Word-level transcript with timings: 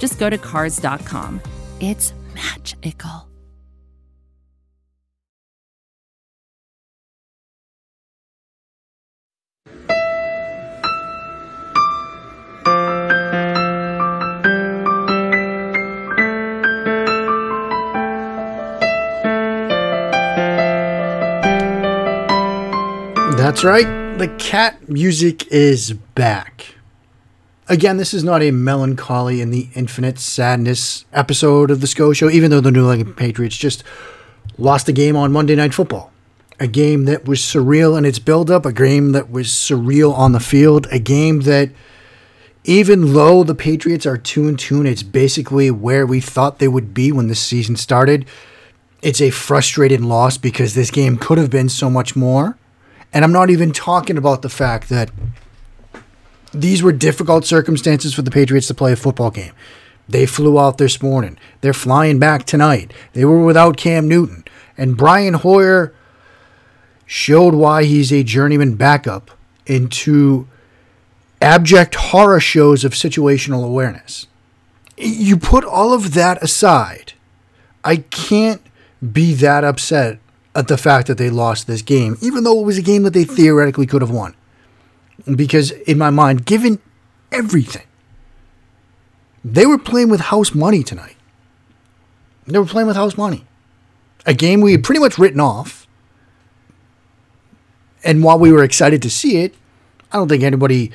just 0.00 0.18
go 0.18 0.28
to 0.28 0.38
Cars.com. 0.38 1.40
It's 1.78 2.12
magical. 2.34 3.28
That's 23.36 23.64
right. 23.64 24.18
The 24.18 24.28
cat 24.38 24.88
music 24.88 25.46
is 25.48 25.92
back. 25.92 26.74
Again, 27.70 27.98
this 27.98 28.12
is 28.12 28.24
not 28.24 28.42
a 28.42 28.50
melancholy 28.50 29.40
and 29.40 29.54
the 29.54 29.68
infinite 29.76 30.18
sadness 30.18 31.04
episode 31.12 31.70
of 31.70 31.80
the 31.80 31.86
Scho 31.86 32.12
show, 32.12 32.28
even 32.28 32.50
though 32.50 32.60
the 32.60 32.72
New 32.72 32.90
England 32.90 33.16
Patriots 33.16 33.56
just 33.56 33.84
lost 34.58 34.88
a 34.88 34.92
game 34.92 35.14
on 35.14 35.30
Monday 35.30 35.54
Night 35.54 35.72
Football. 35.72 36.10
A 36.58 36.66
game 36.66 37.04
that 37.04 37.26
was 37.26 37.38
surreal 37.38 37.96
in 37.96 38.04
its 38.04 38.18
buildup, 38.18 38.66
a 38.66 38.72
game 38.72 39.12
that 39.12 39.30
was 39.30 39.46
surreal 39.46 40.12
on 40.12 40.32
the 40.32 40.40
field, 40.40 40.88
a 40.90 40.98
game 40.98 41.42
that, 41.42 41.70
even 42.64 43.12
though 43.12 43.44
the 43.44 43.54
Patriots 43.54 44.04
are 44.04 44.18
2 44.18 44.48
and 44.48 44.58
2, 44.58 44.78
and 44.78 44.88
it's 44.88 45.04
basically 45.04 45.70
where 45.70 46.04
we 46.04 46.20
thought 46.20 46.58
they 46.58 46.66
would 46.66 46.92
be 46.92 47.12
when 47.12 47.28
this 47.28 47.38
season 47.38 47.76
started, 47.76 48.26
it's 49.00 49.20
a 49.20 49.30
frustrating 49.30 50.02
loss 50.02 50.36
because 50.38 50.74
this 50.74 50.90
game 50.90 51.16
could 51.16 51.38
have 51.38 51.50
been 51.50 51.68
so 51.68 51.88
much 51.88 52.16
more. 52.16 52.58
And 53.12 53.24
I'm 53.24 53.32
not 53.32 53.48
even 53.48 53.70
talking 53.70 54.18
about 54.18 54.42
the 54.42 54.48
fact 54.48 54.88
that 54.88 55.12
these 56.52 56.82
were 56.82 56.92
difficult 56.92 57.44
circumstances 57.44 58.14
for 58.14 58.22
the 58.22 58.30
Patriots 58.30 58.66
to 58.68 58.74
play 58.74 58.92
a 58.92 58.96
football 58.96 59.30
game. 59.30 59.52
They 60.08 60.26
flew 60.26 60.58
out 60.58 60.78
this 60.78 61.00
morning. 61.00 61.38
They're 61.60 61.72
flying 61.72 62.18
back 62.18 62.44
tonight. 62.44 62.92
They 63.12 63.24
were 63.24 63.44
without 63.44 63.76
Cam 63.76 64.08
Newton. 64.08 64.44
And 64.76 64.96
Brian 64.96 65.34
Hoyer 65.34 65.94
showed 67.06 67.54
why 67.54 67.84
he's 67.84 68.12
a 68.12 68.24
journeyman 68.24 68.74
backup 68.74 69.30
into 69.66 70.48
abject 71.40 71.94
horror 71.94 72.40
shows 72.40 72.84
of 72.84 72.92
situational 72.92 73.64
awareness. 73.64 74.26
You 74.96 75.36
put 75.36 75.64
all 75.64 75.92
of 75.92 76.14
that 76.14 76.42
aside, 76.42 77.14
I 77.84 77.96
can't 77.96 78.62
be 79.12 79.32
that 79.34 79.64
upset 79.64 80.18
at 80.54 80.68
the 80.68 80.76
fact 80.76 81.06
that 81.06 81.18
they 81.18 81.30
lost 81.30 81.66
this 81.66 81.82
game, 81.82 82.16
even 82.20 82.44
though 82.44 82.60
it 82.60 82.66
was 82.66 82.78
a 82.78 82.82
game 82.82 83.04
that 83.04 83.14
they 83.14 83.24
theoretically 83.24 83.86
could 83.86 84.02
have 84.02 84.10
won. 84.10 84.34
Because 85.34 85.70
in 85.70 85.98
my 85.98 86.10
mind, 86.10 86.46
given 86.46 86.80
everything, 87.30 87.86
they 89.44 89.66
were 89.66 89.78
playing 89.78 90.08
with 90.08 90.20
house 90.20 90.54
money 90.54 90.82
tonight. 90.82 91.16
They 92.46 92.58
were 92.58 92.66
playing 92.66 92.86
with 92.86 92.96
house 92.96 93.16
money. 93.16 93.44
A 94.26 94.34
game 94.34 94.60
we 94.60 94.72
had 94.72 94.84
pretty 94.84 95.00
much 95.00 95.18
written 95.18 95.40
off. 95.40 95.86
And 98.02 98.22
while 98.22 98.38
we 98.38 98.52
were 98.52 98.64
excited 98.64 99.02
to 99.02 99.10
see 99.10 99.38
it, 99.38 99.54
I 100.12 100.16
don't 100.16 100.28
think 100.28 100.42
anybody, 100.42 100.90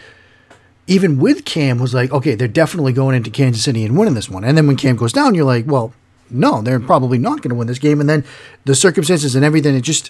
even 0.88 1.20
with 1.20 1.46
Cam, 1.46 1.80
was 1.80 1.94
like, 1.94 2.12
okay, 2.12 2.36
they're 2.36 2.48
definitely 2.48 2.94
going 2.94 3.16
into 3.16 3.30
Kansas 3.30 3.64
City 3.64 3.86
and 3.86 3.98
winning 3.98 4.16
this 4.16 4.30
one. 4.30 4.44
And 4.44 4.58
then 4.58 4.68
when 4.68 4.76
Cam 4.76 4.96
goes 4.96 5.14
down, 5.14 5.36
you're 5.36 5.46
like, 5.46 5.66
well, 5.68 5.94
no, 6.30 6.62
they're 6.62 6.80
probably 6.80 7.18
not 7.18 7.42
going 7.42 7.50
to 7.50 7.56
win 7.56 7.68
this 7.68 7.80
game. 7.80 8.00
And 8.00 8.10
then 8.10 8.26
the 8.66 8.76
circumstances 8.76 9.36
and 9.36 9.46
everything, 9.46 9.76
it 9.76 9.82
just, 9.82 10.10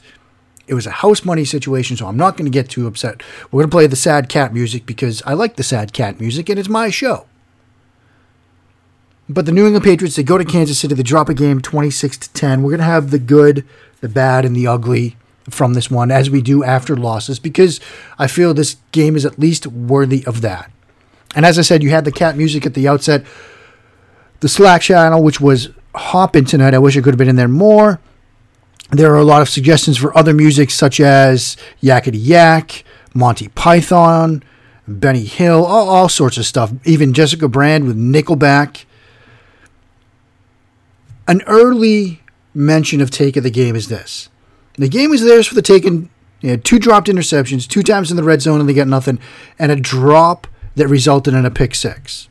it 0.68 0.74
was 0.74 0.88
a 0.88 0.92
house 0.92 1.24
money 1.26 1.46
situation. 1.46 1.98
So 1.98 2.08
I'm 2.08 2.18
not 2.18 2.38
going 2.38 2.46
to 2.46 2.52
get 2.52 2.70
too 2.70 2.88
upset. 2.88 3.22
We're 3.52 3.62
going 3.62 3.70
to 3.70 3.76
play 3.76 3.88
the 3.88 3.96
sad 3.96 4.30
cat 4.30 4.54
music 4.54 4.86
because 4.86 5.22
I 5.26 5.34
like 5.34 5.56
the 5.56 5.64
sad 5.64 5.94
cat 5.94 6.20
music 6.20 6.50
and 6.50 6.60
it's 6.60 6.70
my 6.70 6.90
show. 6.90 7.26
But 9.28 9.46
the 9.46 9.52
New 9.52 9.66
England 9.66 9.84
Patriots, 9.84 10.16
they 10.16 10.24
go 10.24 10.38
to 10.38 10.46
Kansas 10.46 10.78
City, 10.78 10.94
they 10.94 11.02
drop 11.02 11.30
a 11.30 11.34
game 11.34 11.60
26 11.60 12.18
to 12.18 12.34
10. 12.34 12.62
We're 12.62 12.70
going 12.70 12.80
to 12.80 12.86
have 12.86 13.10
the 13.10 13.18
good, 13.18 13.66
the 14.02 14.10
bad, 14.10 14.46
and 14.46 14.56
the 14.56 14.68
ugly 14.68 15.18
from 15.50 15.74
this 15.74 15.90
one, 15.90 16.12
as 16.12 16.30
we 16.30 16.42
do 16.42 16.64
after 16.64 16.96
losses, 16.96 17.40
because 17.40 17.80
I 18.20 18.28
feel 18.28 18.54
this 18.54 18.78
game 18.92 19.16
is 19.16 19.26
at 19.26 19.40
least 19.40 19.66
worthy 19.68 20.26
of 20.26 20.42
that. 20.42 20.72
And 21.36 21.46
as 21.46 21.58
I 21.58 21.64
said, 21.64 21.84
you 21.84 21.90
had 21.90 22.06
the 22.06 22.12
cat 22.12 22.38
music 22.38 22.66
at 22.66 22.76
the 22.76 22.88
outset, 22.88 23.26
the 24.42 24.48
Slack 24.48 24.82
channel, 24.82 25.24
which 25.24 25.42
was 25.42 25.70
hopping 25.96 26.46
tonight. 26.46 26.74
I 26.74 26.80
wish 26.80 26.96
it 26.96 27.04
could 27.04 27.14
have 27.14 27.20
been 27.20 27.30
in 27.30 27.36
there 27.36 27.48
more. 27.48 28.00
There 28.92 29.14
are 29.14 29.18
a 29.18 29.24
lot 29.24 29.42
of 29.42 29.50
suggestions 29.50 29.98
for 29.98 30.16
other 30.18 30.34
music, 30.34 30.70
such 30.70 31.00
as 31.00 31.58
Yakety 31.82 32.20
Yak, 32.20 32.84
Monty 33.14 33.48
Python, 33.50 34.44
Benny 34.88 35.26
Hill, 35.26 35.66
all, 35.66 35.90
all 35.90 36.10
sorts 36.10 36.38
of 36.38 36.46
stuff. 36.46 36.72
Even 36.86 37.14
Jessica 37.14 37.48
Brand 37.48 37.86
with 37.86 37.98
Nickelback. 37.98 38.86
An 41.28 41.42
early 41.48 42.22
mention 42.54 43.02
of 43.02 43.10
take 43.10 43.36
of 43.36 43.44
the 43.44 43.50
game 43.50 43.76
is 43.76 43.88
this. 43.88 44.30
The 44.78 44.90
game 44.90 45.10
was 45.10 45.24
theirs 45.24 45.48
for 45.48 45.56
the 45.56 45.62
taking. 45.62 46.10
You 46.42 46.52
had 46.52 46.64
two 46.64 46.78
dropped 46.78 47.08
interceptions, 47.08 47.68
two 47.68 47.82
times 47.82 48.12
in 48.12 48.18
the 48.18 48.24
red 48.24 48.42
zone, 48.42 48.60
and 48.60 48.70
they 48.70 48.74
got 48.74 48.88
nothing, 48.88 49.20
and 49.58 49.72
a 49.72 49.76
drop 49.76 50.46
that 50.76 50.88
resulted 50.88 51.34
in 51.34 51.46
a 51.46 51.50
pick 51.50 51.74
six. 51.74 52.30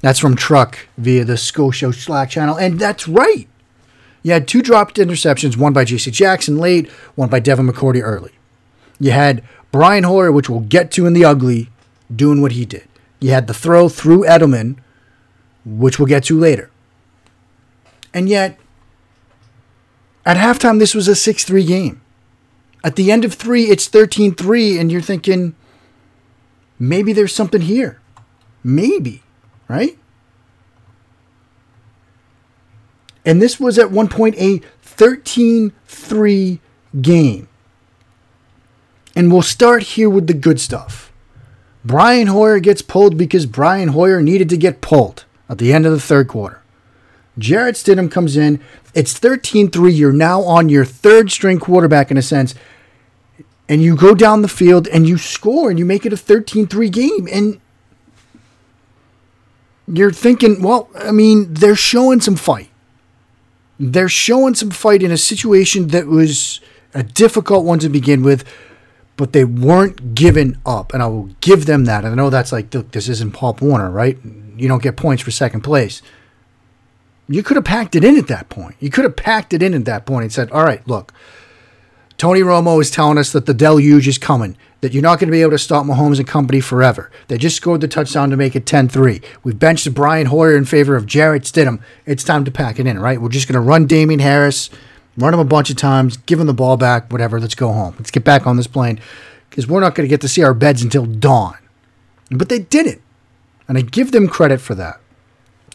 That's 0.00 0.18
from 0.18 0.36
Truck 0.36 0.88
via 0.96 1.24
the 1.24 1.36
Scho 1.36 1.70
Show 1.70 1.90
Slack 1.90 2.30
channel, 2.30 2.56
and 2.56 2.78
that's 2.78 3.06
right. 3.06 3.49
You 4.22 4.32
had 4.32 4.46
two 4.46 4.62
dropped 4.62 4.96
interceptions, 4.96 5.56
one 5.56 5.72
by 5.72 5.84
J.C. 5.84 6.10
Jackson 6.10 6.58
late, 6.58 6.88
one 7.14 7.28
by 7.28 7.40
Devin 7.40 7.66
McCourty 7.66 8.02
early. 8.02 8.32
You 8.98 9.12
had 9.12 9.42
Brian 9.72 10.04
Hoyer, 10.04 10.30
which 10.30 10.50
we'll 10.50 10.60
get 10.60 10.90
to 10.92 11.06
in 11.06 11.14
the 11.14 11.24
ugly, 11.24 11.70
doing 12.14 12.42
what 12.42 12.52
he 12.52 12.64
did. 12.64 12.86
You 13.20 13.30
had 13.30 13.46
the 13.46 13.54
throw 13.54 13.88
through 13.88 14.24
Edelman, 14.24 14.76
which 15.64 15.98
we'll 15.98 16.06
get 16.06 16.24
to 16.24 16.38
later. 16.38 16.70
And 18.12 18.28
yet, 18.28 18.58
at 20.26 20.36
halftime, 20.36 20.78
this 20.78 20.94
was 20.94 21.08
a 21.08 21.14
6 21.14 21.44
3 21.44 21.64
game. 21.64 22.00
At 22.82 22.96
the 22.96 23.12
end 23.12 23.24
of 23.24 23.34
three, 23.34 23.64
it's 23.64 23.88
13 23.88 24.34
3, 24.34 24.78
and 24.78 24.90
you're 24.90 25.00
thinking, 25.00 25.54
maybe 26.78 27.12
there's 27.12 27.34
something 27.34 27.60
here. 27.60 28.00
Maybe, 28.64 29.22
right? 29.68 29.98
And 33.24 33.40
this 33.40 33.60
was 33.60 33.78
at 33.78 33.90
one 33.90 34.08
point 34.08 34.36
a 34.38 34.60
13 34.82 35.72
3 35.86 36.60
game. 37.00 37.48
And 39.14 39.32
we'll 39.32 39.42
start 39.42 39.82
here 39.82 40.08
with 40.08 40.26
the 40.26 40.34
good 40.34 40.60
stuff. 40.60 41.12
Brian 41.84 42.28
Hoyer 42.28 42.60
gets 42.60 42.82
pulled 42.82 43.16
because 43.16 43.46
Brian 43.46 43.88
Hoyer 43.88 44.22
needed 44.22 44.48
to 44.50 44.56
get 44.56 44.80
pulled 44.80 45.24
at 45.48 45.58
the 45.58 45.72
end 45.72 45.86
of 45.86 45.92
the 45.92 46.00
third 46.00 46.28
quarter. 46.28 46.62
Jarrett 47.38 47.76
Stidham 47.76 48.10
comes 48.10 48.36
in. 48.36 48.60
It's 48.94 49.18
13 49.18 49.70
3. 49.70 49.92
You're 49.92 50.12
now 50.12 50.42
on 50.42 50.68
your 50.68 50.84
third 50.84 51.30
string 51.30 51.58
quarterback 51.58 52.10
in 52.10 52.16
a 52.16 52.22
sense. 52.22 52.54
And 53.68 53.82
you 53.82 53.96
go 53.96 54.14
down 54.14 54.42
the 54.42 54.48
field 54.48 54.88
and 54.88 55.08
you 55.08 55.16
score 55.16 55.70
and 55.70 55.78
you 55.78 55.84
make 55.84 56.04
it 56.04 56.12
a 56.12 56.16
13 56.16 56.66
3 56.66 56.90
game. 56.90 57.28
And 57.30 57.60
you're 59.86 60.12
thinking, 60.12 60.62
well, 60.62 60.88
I 60.94 61.12
mean, 61.12 61.54
they're 61.54 61.76
showing 61.76 62.20
some 62.20 62.36
fight. 62.36 62.69
They're 63.82 64.10
showing 64.10 64.54
some 64.54 64.70
fight 64.70 65.02
in 65.02 65.10
a 65.10 65.16
situation 65.16 65.88
that 65.88 66.06
was 66.06 66.60
a 66.92 67.02
difficult 67.02 67.64
one 67.64 67.78
to 67.78 67.88
begin 67.88 68.22
with, 68.22 68.44
but 69.16 69.32
they 69.32 69.44
weren't 69.44 70.14
given 70.14 70.58
up. 70.66 70.92
And 70.92 71.02
I 71.02 71.06
will 71.06 71.30
give 71.40 71.64
them 71.64 71.86
that. 71.86 72.04
And 72.04 72.12
I 72.12 72.14
know 72.14 72.28
that's 72.28 72.52
like, 72.52 72.74
look, 72.74 72.90
this 72.92 73.08
isn't 73.08 73.32
Pop 73.32 73.62
Warner, 73.62 73.90
right? 73.90 74.18
You 74.56 74.68
don't 74.68 74.82
get 74.82 74.98
points 74.98 75.22
for 75.22 75.30
second 75.30 75.62
place. 75.62 76.02
You 77.26 77.42
could 77.42 77.56
have 77.56 77.64
packed 77.64 77.96
it 77.96 78.04
in 78.04 78.18
at 78.18 78.26
that 78.26 78.50
point. 78.50 78.76
You 78.80 78.90
could 78.90 79.04
have 79.04 79.16
packed 79.16 79.54
it 79.54 79.62
in 79.62 79.72
at 79.72 79.86
that 79.86 80.04
point 80.04 80.24
and 80.24 80.32
said, 80.32 80.50
all 80.50 80.64
right, 80.64 80.86
look, 80.86 81.14
Tony 82.18 82.40
Romo 82.40 82.80
is 82.82 82.90
telling 82.90 83.16
us 83.16 83.32
that 83.32 83.46
the 83.46 83.54
deluge 83.54 84.06
is 84.06 84.18
coming, 84.18 84.58
that 84.80 84.92
you're 84.92 85.02
not 85.02 85.18
going 85.18 85.28
to 85.28 85.32
be 85.32 85.42
able 85.42 85.50
to 85.52 85.58
stop 85.58 85.84
Mahomes 85.84 86.18
and 86.18 86.26
company 86.26 86.60
forever. 86.60 87.10
They 87.28 87.38
just 87.38 87.56
scored 87.56 87.80
the 87.80 87.88
touchdown 87.88 88.30
to 88.30 88.36
make 88.36 88.56
it 88.56 88.66
10 88.66 88.88
3. 88.88 89.20
We've 89.42 89.58
benched 89.58 89.92
Brian 89.94 90.26
Hoyer 90.26 90.56
in 90.56 90.64
favor 90.64 90.96
of 90.96 91.06
Jarrett 91.06 91.42
Stidham. 91.42 91.82
It's 92.06 92.24
time 92.24 92.44
to 92.44 92.50
pack 92.50 92.78
it 92.78 92.86
in, 92.86 92.98
right? 92.98 93.20
We're 93.20 93.28
just 93.28 93.48
going 93.48 93.54
to 93.54 93.60
run 93.60 93.86
Damien 93.86 94.20
Harris, 94.20 94.70
run 95.16 95.34
him 95.34 95.40
a 95.40 95.44
bunch 95.44 95.70
of 95.70 95.76
times, 95.76 96.16
give 96.16 96.40
him 96.40 96.46
the 96.46 96.54
ball 96.54 96.76
back, 96.76 97.12
whatever. 97.12 97.38
Let's 97.38 97.54
go 97.54 97.72
home. 97.72 97.94
Let's 97.98 98.10
get 98.10 98.24
back 98.24 98.46
on 98.46 98.56
this 98.56 98.66
plane 98.66 99.00
because 99.48 99.66
we're 99.66 99.80
not 99.80 99.94
going 99.94 100.06
to 100.06 100.10
get 100.10 100.20
to 100.22 100.28
see 100.28 100.42
our 100.42 100.54
beds 100.54 100.82
until 100.82 101.04
dawn. 101.06 101.58
But 102.30 102.48
they 102.48 102.60
did 102.60 102.86
it. 102.86 103.02
And 103.68 103.76
I 103.76 103.82
give 103.82 104.12
them 104.12 104.28
credit 104.28 104.60
for 104.60 104.74
that. 104.76 105.00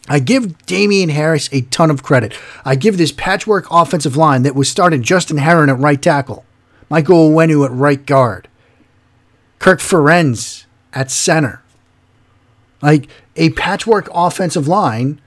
I 0.07 0.19
give 0.19 0.65
Damien 0.65 1.09
Harris 1.09 1.49
a 1.51 1.61
ton 1.61 1.89
of 1.89 2.03
credit. 2.03 2.37
I 2.63 2.75
give 2.75 2.97
this 2.97 3.11
patchwork 3.11 3.65
offensive 3.71 4.15
line 4.15 4.43
that 4.43 4.55
was 4.55 4.69
starting 4.69 5.01
Justin 5.01 5.37
Herron 5.37 5.69
at 5.69 5.79
right 5.79 6.01
tackle, 6.01 6.45
Michael 6.89 7.31
Onwenu 7.31 7.65
at 7.65 7.71
right 7.71 8.05
guard, 8.05 8.47
Kirk 9.59 9.79
Ferentz 9.79 10.65
at 10.93 11.11
center. 11.11 11.61
Like 12.81 13.07
a 13.35 13.49
patchwork 13.51 14.09
offensive 14.13 14.67
line. 14.67 15.21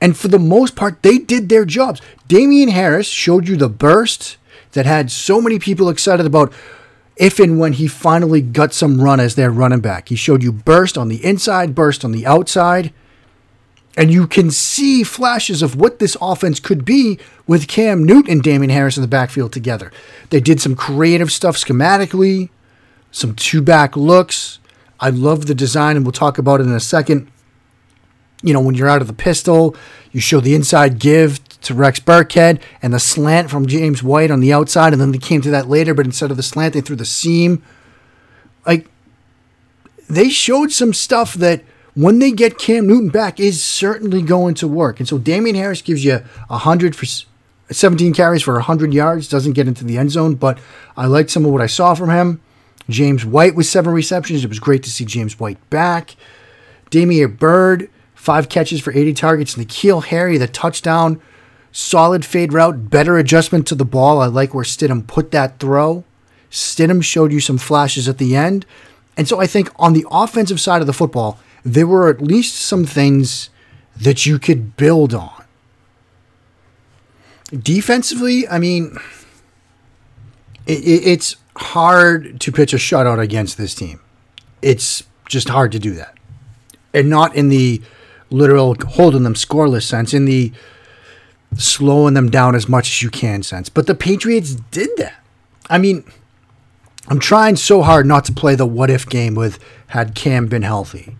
And 0.00 0.16
for 0.16 0.28
the 0.28 0.38
most 0.38 0.76
part, 0.76 1.02
they 1.02 1.18
did 1.18 1.48
their 1.48 1.64
jobs. 1.64 2.00
Damien 2.26 2.70
Harris 2.70 3.08
showed 3.08 3.48
you 3.48 3.56
the 3.56 3.68
burst 3.68 4.36
that 4.72 4.86
had 4.86 5.10
so 5.10 5.40
many 5.40 5.58
people 5.58 5.88
excited 5.88 6.26
about 6.26 6.52
if 7.16 7.38
and 7.38 7.58
when 7.58 7.74
he 7.74 7.86
finally 7.86 8.40
got 8.40 8.72
some 8.72 9.00
run 9.00 9.20
as 9.20 9.34
their 9.34 9.50
running 9.50 9.80
back. 9.80 10.08
He 10.08 10.16
showed 10.16 10.42
you 10.42 10.52
burst 10.52 10.96
on 10.96 11.08
the 11.08 11.22
inside, 11.24 11.74
burst 11.74 12.04
on 12.04 12.12
the 12.12 12.26
outside. 12.26 12.92
And 13.96 14.10
you 14.10 14.26
can 14.26 14.50
see 14.50 15.02
flashes 15.02 15.60
of 15.60 15.76
what 15.76 15.98
this 15.98 16.16
offense 16.22 16.60
could 16.60 16.84
be 16.84 17.18
with 17.46 17.68
Cam 17.68 18.04
Newton 18.04 18.32
and 18.32 18.42
Damien 18.42 18.70
Harris 18.70 18.96
in 18.96 19.02
the 19.02 19.08
backfield 19.08 19.52
together. 19.52 19.92
They 20.30 20.40
did 20.40 20.60
some 20.60 20.74
creative 20.74 21.30
stuff 21.30 21.56
schematically, 21.56 22.48
some 23.10 23.34
two 23.34 23.62
back 23.62 23.96
looks. 23.96 24.58
I 24.98 25.10
love 25.10 25.46
the 25.46 25.54
design, 25.54 25.96
and 25.96 26.04
we'll 26.04 26.12
talk 26.12 26.38
about 26.38 26.60
it 26.60 26.64
in 26.64 26.72
a 26.72 26.80
second. 26.80 27.30
You 28.42 28.52
know, 28.52 28.60
when 28.60 28.74
you're 28.74 28.88
out 28.88 29.00
of 29.00 29.06
the 29.06 29.12
pistol, 29.12 29.76
you 30.12 30.20
show 30.20 30.40
the 30.40 30.54
inside 30.54 30.98
give 30.98 31.46
to 31.60 31.74
Rex 31.74 32.00
Burkhead 32.00 32.60
and 32.82 32.94
the 32.94 33.00
slant 33.00 33.50
from 33.50 33.66
James 33.66 34.02
White 34.02 34.30
on 34.30 34.40
the 34.40 34.52
outside, 34.52 34.92
and 34.92 35.00
then 35.00 35.12
they 35.12 35.18
came 35.18 35.40
to 35.42 35.50
that 35.50 35.68
later, 35.68 35.94
but 35.94 36.06
instead 36.06 36.30
of 36.30 36.36
the 36.36 36.42
slant, 36.42 36.74
they 36.74 36.80
threw 36.80 36.96
the 36.96 37.04
seam. 37.04 37.62
Like, 38.66 38.88
they 40.08 40.28
showed 40.28 40.72
some 40.72 40.92
stuff 40.92 41.34
that 41.34 41.62
when 41.94 42.18
they 42.18 42.30
get 42.30 42.58
Cam 42.58 42.86
Newton 42.86 43.08
back 43.08 43.40
is 43.40 43.62
certainly 43.62 44.22
going 44.22 44.54
to 44.54 44.68
work. 44.68 45.00
And 45.00 45.08
so 45.08 45.18
Damien 45.18 45.56
Harris 45.56 45.82
gives 45.82 46.04
you 46.04 46.22
100 46.48 46.96
for 46.96 47.06
17 47.70 48.12
carries 48.14 48.42
for 48.42 48.54
100 48.54 48.92
yards, 48.92 49.28
doesn't 49.28 49.52
get 49.52 49.68
into 49.68 49.84
the 49.84 49.98
end 49.98 50.10
zone, 50.10 50.34
but 50.34 50.58
I 50.96 51.06
liked 51.06 51.30
some 51.30 51.44
of 51.44 51.52
what 51.52 51.62
I 51.62 51.66
saw 51.66 51.94
from 51.94 52.10
him. 52.10 52.40
James 52.88 53.24
White 53.24 53.54
with 53.54 53.66
seven 53.66 53.92
receptions. 53.92 54.44
It 54.44 54.48
was 54.48 54.58
great 54.58 54.82
to 54.84 54.90
see 54.90 55.04
James 55.04 55.38
White 55.38 55.58
back. 55.70 56.16
Damiere 56.90 57.28
Byrd, 57.28 57.88
five 58.14 58.48
catches 58.48 58.80
for 58.80 58.92
80 58.92 59.14
targets. 59.14 59.54
N'Keal 59.54 60.04
Harry, 60.04 60.38
the 60.38 60.48
touchdown. 60.48 61.20
Solid 61.72 62.24
fade 62.24 62.52
route, 62.52 62.90
better 62.90 63.16
adjustment 63.16 63.66
to 63.68 63.76
the 63.76 63.84
ball. 63.84 64.20
I 64.20 64.26
like 64.26 64.54
where 64.54 64.64
Stidham 64.64 65.06
put 65.06 65.30
that 65.30 65.60
throw. 65.60 66.04
Stidham 66.50 67.02
showed 67.02 67.32
you 67.32 67.38
some 67.38 67.58
flashes 67.58 68.08
at 68.08 68.18
the 68.18 68.34
end. 68.34 68.66
And 69.16 69.28
so 69.28 69.40
I 69.40 69.46
think 69.46 69.70
on 69.76 69.92
the 69.92 70.04
offensive 70.10 70.60
side 70.60 70.80
of 70.80 70.88
the 70.88 70.92
football, 70.92 71.38
there 71.64 71.86
were 71.86 72.08
at 72.08 72.20
least 72.20 72.56
some 72.56 72.84
things 72.84 73.50
that 73.96 74.26
you 74.26 74.38
could 74.38 74.76
build 74.76 75.14
on. 75.14 75.44
Defensively, 77.50 78.48
I 78.48 78.58
mean, 78.58 78.96
it, 80.66 80.84
it's 80.84 81.36
hard 81.60 82.40
to 82.40 82.52
pitch 82.52 82.72
a 82.72 82.76
shutout 82.76 83.20
against 83.20 83.58
this 83.58 83.74
team. 83.74 84.00
It's 84.62 85.04
just 85.28 85.48
hard 85.48 85.72
to 85.72 85.78
do 85.78 85.94
that. 85.94 86.16
And 86.92 87.08
not 87.08 87.34
in 87.34 87.48
the 87.48 87.82
literal 88.30 88.74
holding 88.88 89.22
them 89.22 89.34
scoreless 89.34 89.82
sense, 89.82 90.12
in 90.14 90.24
the 90.24 90.52
slowing 91.56 92.14
them 92.14 92.30
down 92.30 92.54
as 92.54 92.68
much 92.68 92.88
as 92.88 93.02
you 93.02 93.10
can 93.10 93.42
sense. 93.42 93.68
But 93.68 93.86
the 93.86 93.94
Patriots 93.94 94.54
did 94.70 94.90
that. 94.96 95.14
I 95.68 95.78
mean, 95.78 96.04
I'm 97.08 97.18
trying 97.18 97.56
so 97.56 97.82
hard 97.82 98.06
not 98.06 98.24
to 98.26 98.32
play 98.32 98.54
the 98.54 98.66
what 98.66 98.90
if 98.90 99.08
game 99.08 99.34
with 99.34 99.58
had 99.88 100.14
Cam 100.14 100.46
been 100.46 100.62
healthy. 100.62 101.16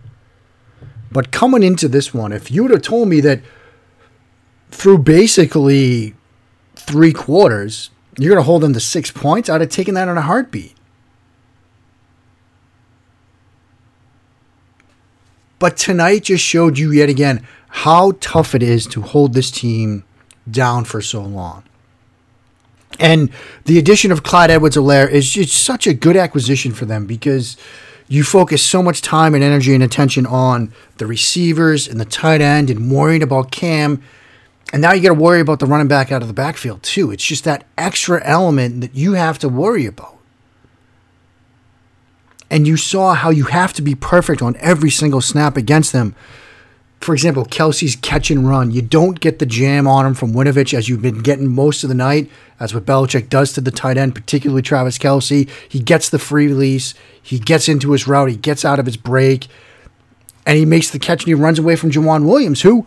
But 1.11 1.31
coming 1.31 1.63
into 1.63 1.87
this 1.87 2.13
one, 2.13 2.31
if 2.31 2.49
you 2.49 2.63
would 2.63 2.71
have 2.71 2.81
told 2.81 3.09
me 3.09 3.19
that 3.21 3.41
through 4.69 4.99
basically 4.99 6.15
three 6.75 7.11
quarters, 7.11 7.89
you're 8.17 8.33
going 8.33 8.43
to 8.43 8.45
hold 8.45 8.61
them 8.61 8.73
to 8.73 8.79
six 8.79 9.11
points, 9.11 9.49
I'd 9.49 9.61
have 9.61 9.69
taken 9.69 9.95
that 9.95 10.07
in 10.07 10.17
a 10.17 10.21
heartbeat. 10.21 10.75
But 15.59 15.77
tonight 15.77 16.23
just 16.23 16.43
showed 16.43 16.79
you 16.79 16.91
yet 16.91 17.07
again 17.07 17.45
how 17.69 18.13
tough 18.19 18.55
it 18.55 18.63
is 18.63 18.85
to 18.87 19.01
hold 19.01 19.33
this 19.33 19.51
team 19.51 20.03
down 20.49 20.85
for 20.85 21.01
so 21.01 21.21
long. 21.21 21.63
And 22.99 23.29
the 23.65 23.79
addition 23.79 24.11
of 24.11 24.23
Clyde 24.23 24.51
Edwards 24.51 24.75
Helaire 24.75 25.09
is 25.09 25.31
just 25.31 25.53
such 25.55 25.87
a 25.87 25.93
good 25.93 26.17
acquisition 26.17 26.73
for 26.73 26.85
them 26.85 27.05
because 27.05 27.57
you 28.07 28.23
focus 28.23 28.61
so 28.61 28.83
much 28.83 29.01
time 29.01 29.33
and 29.33 29.43
energy 29.43 29.73
and 29.73 29.83
attention 29.83 30.25
on 30.25 30.73
the 30.97 31.05
receivers 31.05 31.87
and 31.87 31.99
the 31.99 32.05
tight 32.05 32.41
end 32.41 32.69
and 32.69 32.91
worrying 32.91 33.23
about 33.23 33.51
Cam. 33.51 34.03
And 34.71 34.81
now 34.81 34.93
you 34.93 35.01
got 35.01 35.09
to 35.09 35.21
worry 35.21 35.41
about 35.41 35.59
the 35.59 35.65
running 35.65 35.87
back 35.87 36.11
out 36.11 36.21
of 36.21 36.27
the 36.27 36.33
backfield, 36.33 36.81
too. 36.81 37.11
It's 37.11 37.25
just 37.25 37.43
that 37.43 37.65
extra 37.77 38.23
element 38.23 38.81
that 38.81 38.95
you 38.95 39.13
have 39.13 39.37
to 39.39 39.49
worry 39.49 39.85
about. 39.85 40.17
And 42.49 42.67
you 42.67 42.77
saw 42.77 43.13
how 43.13 43.29
you 43.29 43.45
have 43.45 43.73
to 43.73 43.81
be 43.81 43.95
perfect 43.95 44.41
on 44.41 44.55
every 44.57 44.89
single 44.89 45.21
snap 45.21 45.57
against 45.57 45.93
them 45.93 46.15
for 47.01 47.13
example, 47.13 47.45
Kelce's 47.45 47.95
catch 47.95 48.29
and 48.29 48.47
run. 48.47 48.69
You 48.69 48.83
don't 48.83 49.19
get 49.19 49.39
the 49.39 49.45
jam 49.47 49.87
on 49.87 50.05
him 50.05 50.13
from 50.13 50.33
Winovich 50.33 50.71
as 50.75 50.87
you've 50.87 51.01
been 51.01 51.23
getting 51.23 51.47
most 51.47 51.83
of 51.83 51.89
the 51.89 51.95
night. 51.95 52.29
That's 52.59 52.75
what 52.75 52.85
Belichick 52.85 53.27
does 53.27 53.53
to 53.53 53.61
the 53.61 53.71
tight 53.71 53.97
end, 53.97 54.13
particularly 54.13 54.61
Travis 54.61 54.99
Kelce. 54.99 55.49
He 55.67 55.79
gets 55.79 56.09
the 56.09 56.19
free 56.19 56.47
release. 56.47 56.93
He 57.19 57.39
gets 57.39 57.67
into 57.67 57.91
his 57.91 58.07
route. 58.07 58.29
He 58.29 58.35
gets 58.35 58.63
out 58.63 58.77
of 58.77 58.85
his 58.85 58.97
break. 58.97 59.47
And 60.45 60.57
he 60.57 60.65
makes 60.65 60.91
the 60.91 60.99
catch 60.99 61.23
and 61.23 61.27
he 61.27 61.33
runs 61.33 61.57
away 61.57 61.75
from 61.75 61.89
Joejuan 61.89 62.27
Williams, 62.27 62.61
who, 62.61 62.85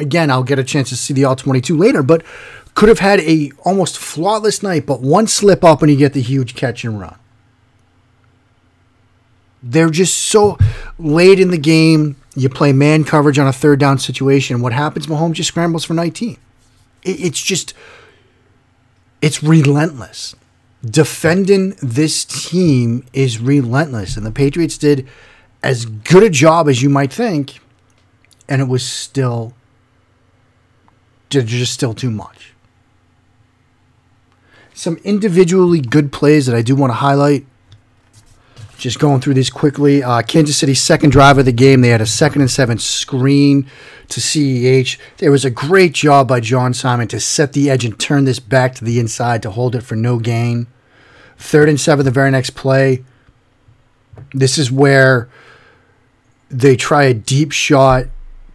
again, 0.00 0.30
I'll 0.30 0.42
get 0.42 0.58
a 0.58 0.64
chance 0.64 0.88
to 0.88 0.96
see 0.96 1.14
the 1.14 1.24
all 1.24 1.36
22 1.36 1.76
later, 1.76 2.02
but 2.02 2.24
could 2.74 2.88
have 2.88 3.00
had 3.00 3.20
a 3.20 3.52
almost 3.64 3.98
flawless 3.98 4.62
night, 4.62 4.86
but 4.86 5.00
one 5.00 5.26
slip 5.26 5.64
up 5.64 5.82
and 5.82 5.90
you 5.90 5.96
get 5.96 6.12
the 6.12 6.22
huge 6.22 6.54
catch 6.54 6.84
and 6.84 7.00
run. 7.00 7.16
They're 9.62 9.90
just 9.90 10.16
so 10.16 10.56
late 10.98 11.38
in 11.38 11.50
the 11.50 11.58
game 11.58 12.16
you 12.34 12.48
play 12.48 12.72
man 12.72 13.04
coverage 13.04 13.38
on 13.38 13.46
a 13.46 13.52
third 13.52 13.78
down 13.80 13.98
situation. 13.98 14.62
What 14.62 14.72
happens? 14.72 15.06
Mahomes 15.06 15.34
just 15.34 15.48
scrambles 15.48 15.84
for 15.84 15.94
19. 15.94 16.38
It's 17.02 17.42
just, 17.42 17.74
it's 19.20 19.42
relentless. 19.42 20.34
Defending 20.84 21.74
this 21.82 22.24
team 22.24 23.04
is 23.12 23.38
relentless. 23.38 24.16
And 24.16 24.24
the 24.24 24.30
Patriots 24.30 24.78
did 24.78 25.06
as 25.62 25.84
good 25.84 26.22
a 26.22 26.30
job 26.30 26.68
as 26.68 26.82
you 26.82 26.88
might 26.88 27.12
think, 27.12 27.60
and 28.48 28.62
it 28.62 28.68
was 28.68 28.84
still, 28.84 29.54
just 31.30 31.72
still 31.72 31.94
too 31.94 32.10
much. 32.10 32.52
Some 34.74 34.96
individually 35.04 35.80
good 35.80 36.12
plays 36.12 36.46
that 36.46 36.56
I 36.56 36.62
do 36.62 36.74
want 36.74 36.90
to 36.90 36.96
highlight. 36.96 37.46
Just 38.78 38.98
going 38.98 39.20
through 39.20 39.34
these 39.34 39.50
quickly. 39.50 40.02
Uh, 40.02 40.22
Kansas 40.22 40.56
City's 40.56 40.80
second 40.80 41.10
drive 41.10 41.36
of 41.36 41.44
the 41.44 41.52
game, 41.52 41.82
they 41.82 41.88
had 41.88 42.00
a 42.00 42.06
second 42.06 42.40
and 42.40 42.50
seven 42.50 42.78
screen 42.78 43.66
to 44.08 44.20
CEH. 44.20 44.96
There 45.18 45.30
was 45.30 45.44
a 45.44 45.50
great 45.50 45.92
job 45.92 46.26
by 46.28 46.40
John 46.40 46.72
Simon 46.72 47.06
to 47.08 47.20
set 47.20 47.52
the 47.52 47.68
edge 47.68 47.84
and 47.84 47.98
turn 47.98 48.24
this 48.24 48.40
back 48.40 48.74
to 48.76 48.84
the 48.84 48.98
inside 48.98 49.42
to 49.42 49.50
hold 49.50 49.74
it 49.74 49.82
for 49.82 49.96
no 49.96 50.18
gain. 50.18 50.66
Third 51.36 51.68
and 51.68 51.78
seven, 51.78 52.06
the 52.06 52.10
very 52.10 52.30
next 52.30 52.50
play. 52.50 53.04
This 54.32 54.56
is 54.56 54.72
where 54.72 55.28
they 56.48 56.74
try 56.74 57.04
a 57.04 57.14
deep 57.14 57.52
shot 57.52 58.06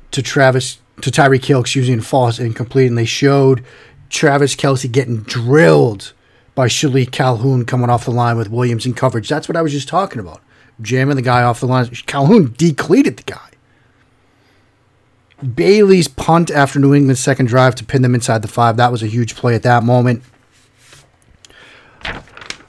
to 0.10 0.24
Travis 0.24 0.80
to 1.02 1.12
Tyreek 1.12 1.46
Hill, 1.46 1.62
excuse 1.62 1.88
me, 1.88 1.94
and 1.94 2.06
falls 2.06 2.40
incomplete. 2.40 2.88
And 2.88 2.98
they 2.98 3.06
showed 3.06 3.64
Travis 4.10 4.56
Kelce 4.56 4.92
getting 4.92 5.22
drilled 5.24 6.14
by 6.54 6.68
Shilique 6.68 7.12
Calhoun 7.12 7.66
coming 7.66 7.90
off 7.90 8.06
the 8.06 8.12
line 8.12 8.38
with 8.38 8.50
Williams 8.50 8.86
in 8.86 8.94
coverage. 8.94 9.28
That's 9.28 9.50
what 9.50 9.58
I 9.58 9.62
was 9.62 9.74
just 9.74 9.88
talking 9.88 10.20
about. 10.20 10.42
Jamming 10.82 11.16
the 11.16 11.22
guy 11.22 11.44
off 11.44 11.60
the 11.60 11.68
line. 11.68 11.88
Calhoun 12.06 12.54
decleated 12.58 13.18
the 13.18 13.24
guy. 13.24 13.50
Bailey's 15.54 16.08
punt 16.08 16.50
after 16.50 16.80
New 16.80 16.94
England's 16.94 17.20
second 17.20 17.48
drive 17.48 17.76
to 17.76 17.86
pin 17.86 18.02
them 18.02 18.16
inside 18.16 18.42
the 18.42 18.48
five. 18.48 18.78
That 18.78 18.92
was 18.92 19.04
a 19.04 19.08
huge 19.08 19.36
play 19.36 19.54
at 19.54 19.64
that 19.64 19.84
moment. 19.84 20.24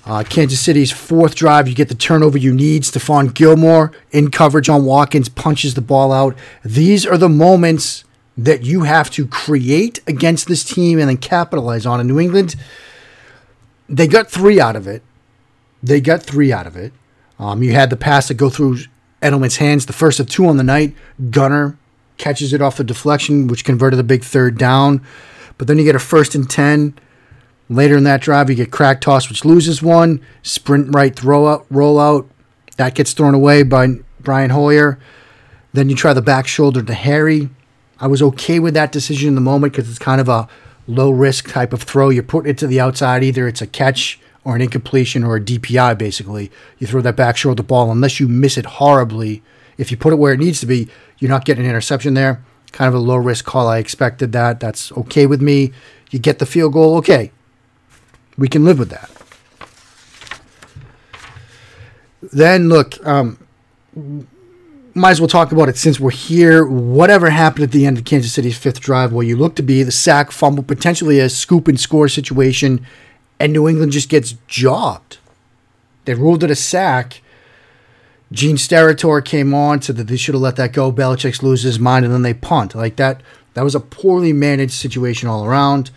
Uh, 0.04 0.22
Kansas 0.22 0.60
City's 0.60 0.92
fourth 0.92 1.34
drive, 1.34 1.66
you 1.66 1.74
get 1.74 1.88
the 1.88 1.94
turnover 1.94 2.38
you 2.38 2.54
need. 2.54 2.82
Stephon 2.82 3.34
Gilmore 3.34 3.90
in 4.12 4.30
coverage 4.30 4.68
on 4.68 4.84
Watkins 4.84 5.28
punches 5.28 5.74
the 5.74 5.80
ball 5.80 6.12
out. 6.12 6.36
These 6.64 7.04
are 7.04 7.18
the 7.18 7.28
moments 7.28 8.04
that 8.36 8.62
you 8.62 8.82
have 8.82 9.10
to 9.10 9.26
create 9.26 10.00
against 10.06 10.46
this 10.46 10.62
team 10.62 10.98
and 10.98 11.08
then 11.08 11.16
capitalize 11.16 11.86
on. 11.86 12.00
In 12.00 12.06
New 12.06 12.20
England, 12.20 12.54
they 13.88 14.06
got 14.06 14.30
three 14.30 14.60
out 14.60 14.76
of 14.76 14.86
it. 14.86 15.02
They 15.82 16.00
got 16.00 16.22
three 16.22 16.52
out 16.52 16.66
of 16.66 16.76
it. 16.76 16.92
Um, 17.38 17.62
you 17.62 17.72
had 17.72 17.90
the 17.90 17.96
pass 17.96 18.28
that 18.28 18.34
go 18.34 18.50
through 18.50 18.78
Edelman's 19.22 19.56
hands, 19.56 19.86
the 19.86 19.92
first 19.92 20.20
of 20.20 20.28
two 20.28 20.46
on 20.46 20.56
the 20.56 20.62
night. 20.62 20.94
Gunner 21.30 21.78
catches 22.18 22.52
it 22.52 22.62
off 22.62 22.76
the 22.76 22.84
deflection, 22.84 23.46
which 23.46 23.64
converted 23.64 23.98
a 23.98 24.04
big 24.04 24.24
third 24.24 24.58
down. 24.58 25.04
But 25.58 25.68
then 25.68 25.78
you 25.78 25.84
get 25.84 25.94
a 25.94 26.00
first 26.00 26.34
and 26.34 26.48
10. 26.48 26.98
Later 27.68 27.96
in 27.96 28.04
that 28.04 28.20
drive, 28.20 28.48
you 28.48 28.56
get 28.56 28.70
crack 28.70 29.00
toss, 29.00 29.28
which 29.28 29.44
loses 29.44 29.82
one. 29.82 30.20
Sprint 30.42 30.94
right 30.94 31.14
throw 31.14 31.46
out, 31.46 31.66
roll 31.70 31.98
out. 31.98 32.28
That 32.76 32.94
gets 32.94 33.12
thrown 33.12 33.34
away 33.34 33.62
by 33.62 33.96
Brian 34.20 34.50
Hoyer. 34.50 34.98
Then 35.72 35.88
you 35.90 35.96
try 35.96 36.12
the 36.12 36.22
back 36.22 36.46
shoulder 36.46 36.82
to 36.82 36.94
Harry. 36.94 37.50
I 37.98 38.06
was 38.06 38.22
okay 38.22 38.58
with 38.58 38.74
that 38.74 38.92
decision 38.92 39.28
in 39.28 39.34
the 39.34 39.40
moment 39.40 39.72
because 39.72 39.88
it's 39.88 39.98
kind 39.98 40.20
of 40.20 40.28
a 40.28 40.48
low 40.86 41.10
risk 41.10 41.50
type 41.50 41.72
of 41.72 41.82
throw. 41.82 42.10
You're 42.10 42.22
putting 42.22 42.50
it 42.50 42.58
to 42.58 42.66
the 42.66 42.80
outside. 42.80 43.24
Either 43.24 43.48
it's 43.48 43.62
a 43.62 43.66
catch 43.66 44.20
or 44.44 44.54
an 44.54 44.62
incompletion 44.62 45.24
or 45.24 45.36
a 45.36 45.40
DPI, 45.40 45.98
basically. 45.98 46.50
You 46.78 46.86
throw 46.86 47.00
that 47.00 47.16
back 47.16 47.36
shoulder 47.36 47.56
the 47.56 47.66
ball, 47.66 47.90
unless 47.90 48.20
you 48.20 48.28
miss 48.28 48.56
it 48.56 48.66
horribly. 48.66 49.42
If 49.78 49.90
you 49.90 49.96
put 49.96 50.12
it 50.12 50.16
where 50.16 50.32
it 50.32 50.38
needs 50.38 50.60
to 50.60 50.66
be, 50.66 50.88
you're 51.18 51.30
not 51.30 51.44
getting 51.44 51.64
an 51.64 51.70
interception 51.70 52.14
there. 52.14 52.42
Kind 52.72 52.88
of 52.88 52.94
a 52.94 52.98
low 52.98 53.16
risk 53.16 53.44
call. 53.44 53.68
I 53.68 53.78
expected 53.78 54.32
that. 54.32 54.60
That's 54.60 54.92
okay 54.92 55.26
with 55.26 55.40
me. 55.40 55.72
You 56.10 56.18
get 56.18 56.38
the 56.38 56.46
field 56.46 56.74
goal. 56.74 56.96
Okay. 56.96 57.32
We 58.38 58.48
can 58.48 58.64
live 58.64 58.78
with 58.78 58.90
that. 58.90 59.10
Then 62.32 62.68
look, 62.68 63.04
um, 63.06 63.38
might 64.96 65.10
as 65.10 65.20
well 65.20 65.28
talk 65.28 65.52
about 65.52 65.68
it 65.68 65.76
since 65.76 66.00
we're 66.00 66.10
here. 66.10 66.64
Whatever 66.66 67.28
happened 67.28 67.64
at 67.64 67.70
the 67.70 67.84
end 67.86 67.98
of 67.98 68.04
Kansas 68.04 68.32
City's 68.32 68.56
fifth 68.56 68.80
drive, 68.80 69.12
where 69.12 69.26
you 69.26 69.36
look 69.36 69.54
to 69.56 69.62
be 69.62 69.82
the 69.82 69.92
sack, 69.92 70.30
fumble, 70.30 70.62
potentially 70.62 71.20
a 71.20 71.28
scoop 71.28 71.68
and 71.68 71.78
score 71.78 72.08
situation, 72.08 72.84
and 73.38 73.52
New 73.52 73.68
England 73.68 73.92
just 73.92 74.08
gets 74.08 74.36
jobbed. 74.48 75.18
They 76.06 76.14
ruled 76.14 76.42
it 76.42 76.50
a 76.50 76.56
sack. 76.56 77.20
Gene 78.32 78.56
Steratore 78.56 79.24
came 79.24 79.52
on, 79.52 79.82
said 79.82 79.96
that 79.96 80.04
they 80.04 80.16
should 80.16 80.34
have 80.34 80.42
let 80.42 80.56
that 80.56 80.72
go. 80.72 80.90
Belichick's 80.90 81.42
loses 81.42 81.74
his 81.74 81.78
mind, 81.78 82.04
and 82.04 82.14
then 82.14 82.22
they 82.22 82.34
punt. 82.34 82.74
Like 82.74 82.96
that, 82.96 83.20
that 83.54 83.64
was 83.64 83.74
a 83.74 83.80
poorly 83.80 84.32
managed 84.32 84.72
situation 84.72 85.28
all 85.28 85.44
around. 85.44 85.90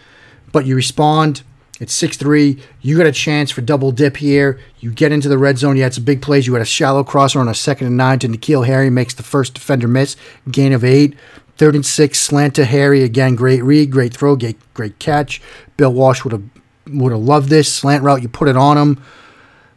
But 0.51 0.65
you 0.65 0.75
respond. 0.75 1.43
It's 1.79 1.93
6 1.93 2.17
3. 2.17 2.61
You 2.81 2.97
got 2.97 3.07
a 3.07 3.11
chance 3.11 3.51
for 3.51 3.61
double 3.61 3.91
dip 3.91 4.17
here. 4.17 4.59
You 4.79 4.91
get 4.91 5.11
into 5.11 5.29
the 5.29 5.37
red 5.37 5.57
zone. 5.57 5.77
You 5.77 5.83
had 5.83 5.93
some 5.93 6.03
big 6.03 6.21
plays. 6.21 6.45
You 6.45 6.53
had 6.53 6.61
a 6.61 6.65
shallow 6.65 7.03
crosser 7.03 7.39
on 7.39 7.47
a 7.47 7.55
second 7.55 7.87
and 7.87 7.97
nine 7.97 8.19
to 8.19 8.27
N'Keal 8.27 8.65
Harry, 8.67 8.89
makes 8.89 9.13
the 9.13 9.23
first 9.23 9.53
defender 9.53 9.87
miss. 9.87 10.17
Gain 10.51 10.73
of 10.73 10.83
eight. 10.83 11.15
Third 11.57 11.75
and 11.75 11.85
six, 11.85 12.19
slant 12.19 12.55
to 12.55 12.65
Harry. 12.65 13.03
Again, 13.03 13.35
great 13.35 13.63
read, 13.63 13.91
great 13.91 14.13
throw, 14.13 14.35
great, 14.35 14.57
great 14.73 14.99
catch. 14.99 15.41
Bill 15.77 15.93
Walsh 15.93 16.23
would 16.23 16.33
have 16.33 16.43
would 16.87 17.11
have 17.11 17.21
loved 17.21 17.49
this. 17.49 17.71
Slant 17.71 18.03
route, 18.03 18.21
you 18.21 18.29
put 18.29 18.47
it 18.47 18.57
on 18.57 18.77
him. 18.77 19.03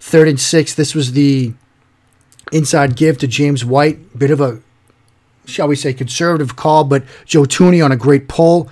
Third 0.00 0.28
and 0.28 0.40
six, 0.40 0.75
this 0.75 0.94
was 0.94 1.12
the 1.12 1.54
inside 2.50 2.97
give 2.97 3.18
to 3.18 3.26
James 3.26 3.64
White. 3.64 4.18
Bit 4.18 4.30
of 4.30 4.40
a, 4.40 4.61
shall 5.44 5.68
we 5.68 5.76
say, 5.76 5.92
conservative 5.92 6.56
call, 6.56 6.85
but 6.85 7.04
Joe 7.25 7.42
Thuney 7.42 7.85
on 7.85 7.92
a 7.92 7.97
great 7.97 8.28
pull. 8.28 8.68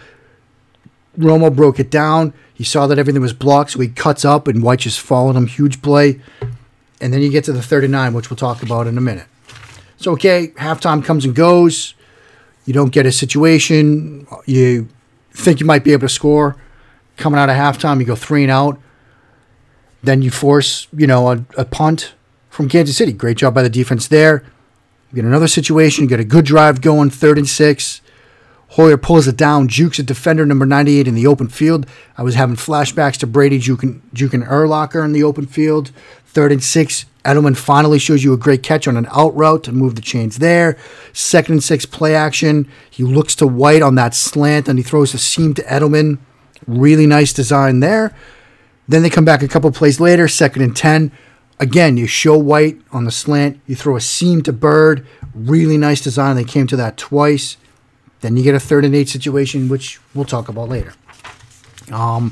Romo 1.18 1.54
broke 1.54 1.80
it 1.80 1.90
down. 1.90 2.32
He 2.54 2.64
saw 2.64 2.86
that 2.86 2.98
everything 2.98 3.22
was 3.22 3.32
blocked, 3.32 3.72
so 3.72 3.80
he 3.80 3.88
cuts 3.88 4.24
up, 4.24 4.46
and 4.46 4.62
White 4.62 4.80
just 4.80 5.00
followed 5.00 5.36
him. 5.36 5.46
Huge 5.46 5.82
play. 5.82 6.20
And 7.00 7.12
then 7.12 7.22
you 7.22 7.30
get 7.30 7.44
to 7.44 7.52
the 7.52 7.62
39, 7.62 8.12
which 8.12 8.30
we'll 8.30 8.36
talk 8.36 8.62
about 8.62 8.86
in 8.86 8.98
a 8.98 9.00
minute. 9.00 9.26
So, 9.96 10.12
okay, 10.12 10.48
halftime 10.58 11.04
comes 11.04 11.24
and 11.24 11.34
goes. 11.34 11.94
You 12.66 12.74
don't 12.74 12.92
get 12.92 13.06
a 13.06 13.12
situation. 13.12 14.26
You 14.46 14.88
think 15.32 15.60
you 15.60 15.66
might 15.66 15.84
be 15.84 15.92
able 15.92 16.02
to 16.02 16.08
score. 16.08 16.56
Coming 17.16 17.38
out 17.38 17.48
of 17.48 17.56
halftime, 17.56 18.00
you 18.00 18.06
go 18.06 18.16
three 18.16 18.42
and 18.42 18.50
out. 18.52 18.78
Then 20.02 20.22
you 20.22 20.30
force, 20.30 20.86
you 20.92 21.06
know, 21.06 21.30
a, 21.30 21.44
a 21.56 21.64
punt 21.64 22.14
from 22.48 22.68
Kansas 22.68 22.96
City. 22.96 23.12
Great 23.12 23.36
job 23.36 23.54
by 23.54 23.62
the 23.62 23.70
defense 23.70 24.08
there. 24.08 24.44
You 25.10 25.16
get 25.16 25.24
another 25.24 25.48
situation. 25.48 26.04
You 26.04 26.08
get 26.08 26.20
a 26.20 26.24
good 26.24 26.44
drive 26.44 26.80
going, 26.80 27.10
third 27.10 27.38
and 27.38 27.48
six. 27.48 28.00
Hoyer 28.74 28.96
pulls 28.96 29.26
it 29.26 29.36
down, 29.36 29.66
jukes 29.66 29.98
a 29.98 30.02
defender 30.04 30.46
number 30.46 30.64
98 30.64 31.08
in 31.08 31.16
the 31.16 31.26
open 31.26 31.48
field. 31.48 31.86
I 32.16 32.22
was 32.22 32.36
having 32.36 32.54
flashbacks 32.54 33.16
to 33.18 33.26
Brady 33.26 33.58
juking, 33.58 34.00
juking 34.14 34.46
Urlacher 34.46 35.04
in 35.04 35.12
the 35.12 35.24
open 35.24 35.46
field. 35.46 35.90
Third 36.26 36.52
and 36.52 36.62
six. 36.62 37.04
Edelman 37.24 37.56
finally 37.56 37.98
shows 37.98 38.22
you 38.22 38.32
a 38.32 38.38
great 38.38 38.62
catch 38.62 38.86
on 38.86 38.96
an 38.96 39.08
out 39.10 39.36
route 39.36 39.64
to 39.64 39.72
move 39.72 39.96
the 39.96 40.00
chains 40.00 40.38
there. 40.38 40.78
Second 41.12 41.54
and 41.54 41.64
six 41.64 41.84
play 41.84 42.14
action. 42.14 42.70
He 42.88 43.02
looks 43.02 43.34
to 43.36 43.46
White 43.46 43.82
on 43.82 43.96
that 43.96 44.14
slant 44.14 44.68
and 44.68 44.78
he 44.78 44.84
throws 44.84 45.14
a 45.14 45.18
seam 45.18 45.52
to 45.54 45.62
Edelman. 45.64 46.18
Really 46.66 47.06
nice 47.06 47.32
design 47.32 47.80
there. 47.80 48.14
Then 48.86 49.02
they 49.02 49.10
come 49.10 49.24
back 49.24 49.42
a 49.42 49.48
couple 49.48 49.70
plays 49.72 49.98
later, 49.98 50.28
second 50.28 50.62
and 50.62 50.76
10. 50.76 51.10
Again, 51.58 51.96
you 51.96 52.06
show 52.06 52.38
White 52.38 52.80
on 52.92 53.04
the 53.04 53.10
slant. 53.10 53.60
You 53.66 53.74
throw 53.74 53.96
a 53.96 54.00
seam 54.00 54.42
to 54.42 54.52
Byrd. 54.52 55.04
Really 55.34 55.76
nice 55.76 56.00
design. 56.00 56.36
They 56.36 56.44
came 56.44 56.68
to 56.68 56.76
that 56.76 56.96
twice. 56.96 57.56
Then 58.20 58.36
you 58.36 58.42
get 58.42 58.54
a 58.54 58.60
third 58.60 58.84
and 58.84 58.94
eight 58.94 59.08
situation, 59.08 59.68
which 59.68 60.00
we'll 60.14 60.24
talk 60.24 60.48
about 60.48 60.68
later. 60.68 60.94
Um, 61.90 62.30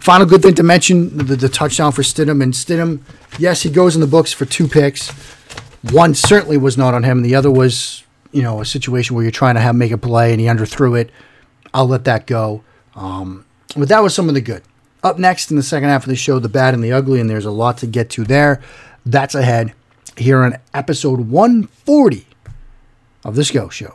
final 0.00 0.26
good 0.26 0.42
thing 0.42 0.54
to 0.56 0.62
mention 0.62 1.16
the, 1.16 1.36
the 1.36 1.48
touchdown 1.48 1.92
for 1.92 2.02
Stidham. 2.02 2.42
And 2.42 2.52
Stidham, 2.52 3.00
yes, 3.38 3.62
he 3.62 3.70
goes 3.70 3.94
in 3.94 4.00
the 4.00 4.06
books 4.06 4.32
for 4.32 4.44
two 4.44 4.68
picks. 4.68 5.10
One 5.92 6.14
certainly 6.14 6.56
was 6.56 6.76
not 6.76 6.94
on 6.94 7.04
him. 7.04 7.22
The 7.22 7.34
other 7.34 7.50
was, 7.50 8.02
you 8.32 8.42
know, 8.42 8.60
a 8.60 8.64
situation 8.64 9.14
where 9.14 9.22
you're 9.22 9.32
trying 9.32 9.54
to 9.54 9.60
have 9.60 9.74
make 9.74 9.92
a 9.92 9.98
play 9.98 10.32
and 10.32 10.40
he 10.40 10.46
underthrew 10.46 10.98
it. 11.00 11.10
I'll 11.72 11.86
let 11.86 12.04
that 12.04 12.26
go. 12.26 12.64
Um, 12.94 13.44
but 13.76 13.88
that 13.88 14.02
was 14.02 14.14
some 14.14 14.28
of 14.28 14.34
the 14.34 14.40
good. 14.40 14.62
Up 15.04 15.18
next 15.18 15.50
in 15.50 15.56
the 15.56 15.62
second 15.62 15.88
half 15.88 16.02
of 16.02 16.08
the 16.08 16.16
show, 16.16 16.40
the 16.40 16.48
bad 16.48 16.74
and 16.74 16.82
the 16.82 16.92
ugly, 16.92 17.20
and 17.20 17.30
there's 17.30 17.44
a 17.44 17.52
lot 17.52 17.78
to 17.78 17.86
get 17.86 18.10
to 18.10 18.24
there. 18.24 18.60
That's 19.06 19.34
ahead 19.34 19.72
here 20.16 20.42
on 20.42 20.56
episode 20.74 21.20
140 21.20 22.26
of 23.24 23.36
the 23.36 23.44
Scho 23.44 23.68
Show. 23.68 23.94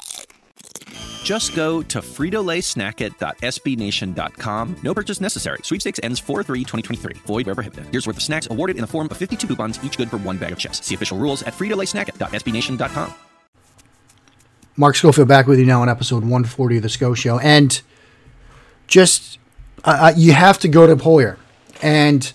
Just 1.31 1.55
go 1.55 1.81
to 1.83 2.01
fritolaysnackit.sbnation.com. 2.01 4.75
No 4.83 4.93
purchase 4.93 5.21
necessary. 5.21 5.59
Sweepstakes 5.63 6.01
ends 6.03 6.19
4-3-2023. 6.19 7.19
Void 7.19 7.45
where 7.45 7.55
prohibited. 7.55 7.87
Here's 7.89 8.05
worth 8.05 8.17
of 8.17 8.21
snacks 8.21 8.49
awarded 8.51 8.75
in 8.75 8.81
the 8.81 8.87
form 8.87 9.07
of 9.09 9.15
52 9.15 9.47
coupons, 9.47 9.81
each 9.81 9.95
good 9.95 10.09
for 10.09 10.17
one 10.17 10.35
bag 10.35 10.51
of 10.51 10.59
chips. 10.59 10.85
See 10.85 10.93
official 10.93 11.17
rules 11.17 11.41
at 11.43 11.53
fritolaysnackit.sbnation.com. 11.53 13.13
Mark 14.75 14.97
Schofield 14.97 15.29
back 15.29 15.47
with 15.47 15.57
you 15.57 15.63
now 15.63 15.81
on 15.81 15.87
episode 15.87 16.23
140 16.23 16.75
of 16.75 16.83
the 16.83 16.89
Scho 16.89 17.13
Show. 17.13 17.39
And 17.39 17.81
just, 18.87 19.39
uh, 19.85 20.11
you 20.17 20.33
have 20.33 20.59
to 20.59 20.67
go 20.67 20.85
to 20.85 21.01
Hoyer. 21.01 21.37
And 21.81 22.29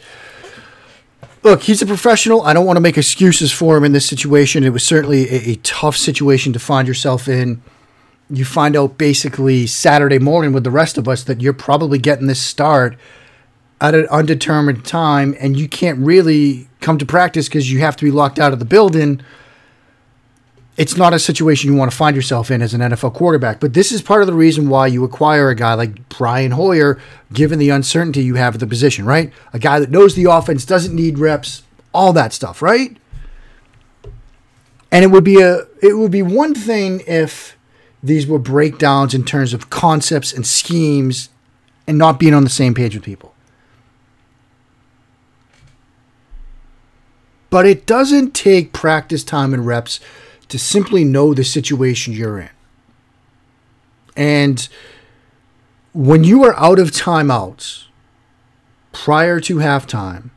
look, 1.42 1.64
he's 1.64 1.82
a 1.82 1.86
professional. 1.86 2.40
I 2.44 2.54
don't 2.54 2.64
want 2.64 2.78
to 2.78 2.80
make 2.80 2.96
excuses 2.96 3.52
for 3.52 3.76
him 3.76 3.84
in 3.84 3.92
this 3.92 4.08
situation. 4.08 4.64
It 4.64 4.72
was 4.72 4.86
certainly 4.86 5.28
a, 5.28 5.50
a 5.50 5.56
tough 5.56 5.98
situation 5.98 6.54
to 6.54 6.58
find 6.58 6.88
yourself 6.88 7.28
in 7.28 7.60
you 8.28 8.45
find 8.45 8.76
out 8.76 8.99
basically 8.99 9.66
Saturday 9.66 10.18
morning 10.18 10.52
with 10.52 10.64
the 10.64 10.71
rest 10.71 10.99
of 10.99 11.06
us 11.09 11.23
that 11.25 11.40
you're 11.40 11.52
probably 11.52 11.99
getting 11.99 12.26
this 12.26 12.40
start 12.40 12.97
at 13.80 13.95
an 13.95 14.06
undetermined 14.06 14.85
time 14.85 15.35
and 15.38 15.56
you 15.56 15.68
can't 15.68 15.99
really 15.99 16.68
come 16.80 16.99
to 16.99 17.06
practice 17.06 17.49
because 17.49 17.71
you 17.71 17.80
have 17.80 17.97
to 17.97 18.04
be 18.04 18.11
locked 18.11 18.38
out 18.38 18.52
of 18.52 18.59
the 18.59 18.64
building. 18.64 19.21
It's 20.76 20.97
not 20.97 21.14
a 21.14 21.18
situation 21.18 21.71
you 21.71 21.76
want 21.76 21.90
to 21.90 21.97
find 21.97 22.16
yourself 22.16 22.50
in 22.50 22.62
as 22.62 22.75
an 22.75 22.80
NFL 22.80 23.14
quarterback. 23.14 23.61
But 23.61 23.75
this 23.75 23.92
is 23.92 24.02
part 24.02 24.23
of 24.23 24.26
the 24.26 24.35
reason 24.35 24.68
why 24.68 24.88
you 24.88 25.04
acquire 25.04 25.49
a 25.49 25.54
guy 25.54 25.75
like 25.75 26.09
Brian 26.09 26.52
Hoyer, 26.52 26.99
given 27.33 27.59
the 27.59 27.71
uncertainty 27.71 28.23
you 28.23 28.35
have 28.35 28.54
at 28.54 28.61
the 28.61 28.66
position, 28.66 29.06
right? 29.06 29.33
A 29.52 29.59
guy 29.59 29.78
that 29.78 29.90
knows 29.90 30.14
the 30.14 30.25
offense, 30.25 30.64
doesn't 30.64 30.95
need 30.95 31.18
reps, 31.18 31.62
all 31.95 32.12
that 32.12 32.33
stuff, 32.33 32.61
right? 32.61 32.97
And 34.92 35.04
it 35.04 35.09
would 35.09 35.25
be 35.25 35.40
a 35.40 35.66
it 35.83 35.97
would 35.97 36.11
be 36.11 36.23
one 36.23 36.54
thing 36.54 37.02
if 37.06 37.55
these 38.06 38.26
were 38.26 38.38
breakdowns 38.38 39.14
in 39.14 39.25
terms 39.25 39.52
of 39.52 39.70
concepts 39.70 40.32
and 40.32 40.46
schemes 40.46 41.28
and 41.86 41.98
not 41.98 42.18
being 42.18 42.34
on 42.34 42.44
the 42.44 42.50
same 42.50 42.75
page 42.75 42.94
with 42.94 43.04
people. 43.04 43.34
But 47.50 47.66
it 47.66 47.86
doesn't 47.86 48.34
take 48.34 48.72
practice 48.72 49.25
time 49.25 49.54
and 49.54 49.66
reps 49.66 50.00
to 50.48 50.58
simply 50.58 51.04
know 51.04 51.34
the 51.34 51.44
situation 51.44 52.12
you're 52.12 52.38
in. 52.38 52.50
And 54.16 54.68
when 55.92 56.25
you 56.25 56.44
are 56.44 56.54
out 56.56 56.78
of 56.78 56.90
timeouts 56.90 57.84
prior 58.92 59.40
to 59.40 59.56
halftime 59.56 60.30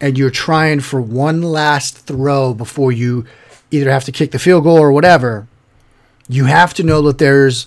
and 0.00 0.18
you're 0.18 0.30
trying 0.30 0.80
for 0.80 1.00
one 1.00 1.42
last 1.42 1.98
throw 1.98 2.54
before 2.54 2.92
you 2.92 3.24
either 3.70 3.90
have 3.90 4.04
to 4.04 4.12
kick 4.12 4.30
the 4.30 4.38
field 4.38 4.64
goal 4.64 4.78
or 4.78 4.92
whatever, 4.92 5.46
you 6.28 6.46
have 6.46 6.74
to 6.74 6.82
know 6.82 7.02
that 7.02 7.18
there's 7.18 7.66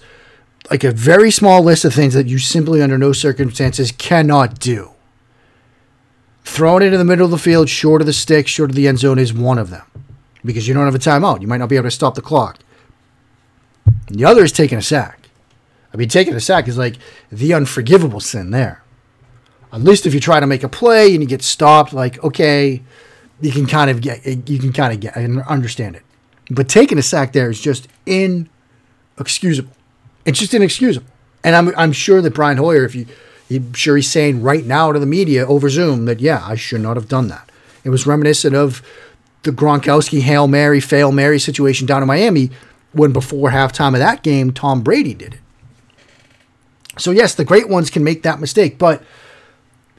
like 0.70 0.84
a 0.84 0.92
very 0.92 1.32
small 1.32 1.64
list 1.64 1.86
of 1.86 1.94
things 1.94 2.14
that 2.14 2.28
you 2.28 2.40
simply 2.40 2.82
under 2.82 2.98
no 2.98 3.14
circumstances 3.14 3.92
cannot 3.92 4.60
do. 4.60 4.92
Throwing 6.44 6.84
it 6.84 6.94
in 6.94 7.00
the 7.00 7.06
middle 7.06 7.26
of 7.26 7.32
the 7.32 7.38
field, 7.38 7.70
short 7.70 8.02
of 8.02 8.08
the 8.08 8.14
stick, 8.14 8.48
short 8.48 8.70
of 8.70 8.76
the 8.76 8.88
end 8.88 9.00
zone 9.00 9.20
is 9.20 9.34
one 9.34 9.58
of 9.58 9.70
them 9.70 9.86
because 10.44 10.68
you 10.68 10.74
don't 10.74 10.86
have 10.86 10.96
a 10.96 11.00
timeout. 11.00 11.42
You 11.42 11.48
might 11.48 11.58
not 11.58 11.70
be 11.70 11.76
able 11.76 11.88
to 11.88 11.92
stop 11.92 12.16
the 12.16 12.22
clock. 12.22 12.60
And 14.08 14.18
the 14.18 14.26
other 14.26 14.44
is 14.44 14.52
taking 14.52 14.78
a 14.78 14.82
sack. 14.82 15.30
I 15.94 15.98
mean, 15.98 16.10
taking 16.10 16.34
a 16.36 16.40
sack 16.40 16.68
is 16.68 16.78
like 16.78 16.98
the 17.32 17.54
unforgivable 17.54 18.20
sin 18.20 18.52
there. 18.52 18.84
At 19.72 19.82
least 19.82 20.06
if 20.06 20.14
you 20.14 20.20
try 20.20 20.40
to 20.40 20.48
make 20.48 20.64
a 20.64 20.70
play 20.70 21.14
and 21.14 21.22
you 21.22 21.28
get 21.28 21.42
stopped, 21.42 21.94
like 21.94 22.24
okay, 22.24 22.82
you 23.42 23.52
can 23.52 23.66
kind 23.66 23.90
of 23.90 24.02
get 24.02 24.26
you 24.50 24.60
can 24.60 24.74
kind 24.74 24.94
of 24.94 25.00
get 25.00 25.16
and 25.16 25.42
understand 25.44 25.96
it. 25.96 26.04
But 26.50 26.70
taking 26.70 26.98
a 26.98 27.04
sack 27.04 27.34
there 27.34 27.50
is 27.50 27.60
just 27.60 27.88
inexcusable. 28.08 29.72
It's 30.26 30.40
just 30.40 30.54
inexcusable. 30.54 31.08
And 31.44 31.56
I'm 31.56 31.74
I'm 31.78 31.92
sure 31.92 32.22
that 32.22 32.34
Brian 32.34 32.58
Hoyer, 32.58 32.86
if 32.86 32.96
you 32.96 33.06
I'm 33.50 33.74
sure 33.74 33.96
he's 33.96 34.10
saying 34.10 34.42
right 34.42 34.66
now 34.66 34.92
to 34.92 35.00
the 35.00 35.06
media 35.06 35.46
over 35.46 35.70
Zoom 35.70 36.06
that 36.06 36.20
yeah, 36.20 36.44
I 36.46 36.56
should 36.56 36.82
not 36.82 36.98
have 36.98 37.08
done 37.08 37.28
that. 37.30 37.50
It 37.84 37.90
was 37.90 38.06
reminiscent 38.06 38.56
of 38.56 38.82
the 39.44 39.52
Gronkowski 39.52 40.22
Hail 40.22 40.48
Mary, 40.48 40.82
Fail 40.82 41.12
Mary 41.12 41.40
situation 41.40 41.88
down 41.88 42.02
in 42.02 42.08
Miami 42.08 42.50
when 42.92 43.14
before 43.14 43.52
halftime 43.52 43.94
of 43.94 44.00
that 44.00 44.24
game, 44.24 44.52
Tom 44.52 44.82
Brady 44.82 45.14
did 45.14 45.36
it. 45.36 45.40
So 46.98 47.12
yes, 47.12 47.36
the 47.36 47.46
great 47.46 47.70
ones 47.70 47.90
can 47.90 48.04
make 48.04 48.24
that 48.24 48.40
mistake, 48.40 48.78
but 48.78 49.04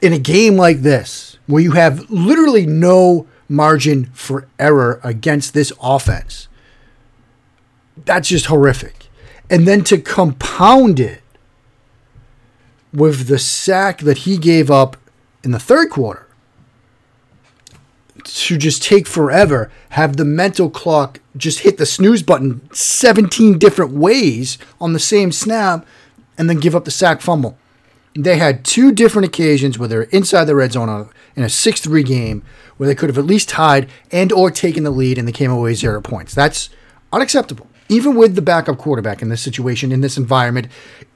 in 0.01 0.13
a 0.13 0.19
game 0.19 0.57
like 0.57 0.81
this, 0.81 1.37
where 1.47 1.61
you 1.61 1.71
have 1.71 2.09
literally 2.11 2.65
no 2.65 3.27
margin 3.47 4.05
for 4.13 4.47
error 4.59 4.99
against 5.03 5.53
this 5.53 5.73
offense, 5.81 6.47
that's 8.05 8.29
just 8.29 8.47
horrific. 8.47 9.07
And 9.49 9.67
then 9.67 9.83
to 9.85 9.97
compound 9.97 10.99
it 10.99 11.21
with 12.93 13.27
the 13.27 13.39
sack 13.39 13.99
that 13.99 14.19
he 14.19 14.37
gave 14.37 14.69
up 14.69 14.97
in 15.43 15.51
the 15.51 15.59
third 15.59 15.89
quarter, 15.89 16.27
to 18.23 18.57
just 18.57 18.83
take 18.83 19.07
forever, 19.07 19.71
have 19.89 20.17
the 20.17 20.25
mental 20.25 20.69
clock 20.69 21.19
just 21.37 21.59
hit 21.59 21.77
the 21.77 21.85
snooze 21.85 22.21
button 22.21 22.61
17 22.73 23.57
different 23.57 23.93
ways 23.93 24.57
on 24.79 24.93
the 24.93 24.99
same 24.99 25.31
snap, 25.31 25.85
and 26.37 26.49
then 26.49 26.59
give 26.59 26.75
up 26.75 26.85
the 26.85 26.91
sack 26.91 27.21
fumble. 27.21 27.57
They 28.15 28.37
had 28.37 28.65
two 28.65 28.91
different 28.91 29.27
occasions 29.27 29.77
where 29.77 29.87
they're 29.87 30.03
inside 30.03 30.45
the 30.45 30.55
red 30.55 30.73
zone 30.73 31.09
in 31.35 31.43
a 31.43 31.47
6-3 31.47 32.05
game 32.05 32.43
where 32.77 32.87
they 32.87 32.95
could 32.95 33.09
have 33.09 33.17
at 33.17 33.25
least 33.25 33.49
tied 33.49 33.89
and 34.11 34.31
or 34.31 34.51
taken 34.51 34.83
the 34.83 34.91
lead 34.91 35.17
and 35.17 35.27
they 35.27 35.31
came 35.31 35.51
away 35.51 35.73
zero 35.73 36.01
points. 36.01 36.33
That's 36.33 36.69
unacceptable. 37.13 37.67
Even 37.91 38.15
with 38.15 38.35
the 38.35 38.41
backup 38.41 38.77
quarterback 38.77 39.21
in 39.21 39.29
this 39.29 39.41
situation, 39.41 39.91
in 39.91 40.01
this 40.01 40.15
environment, 40.15 40.67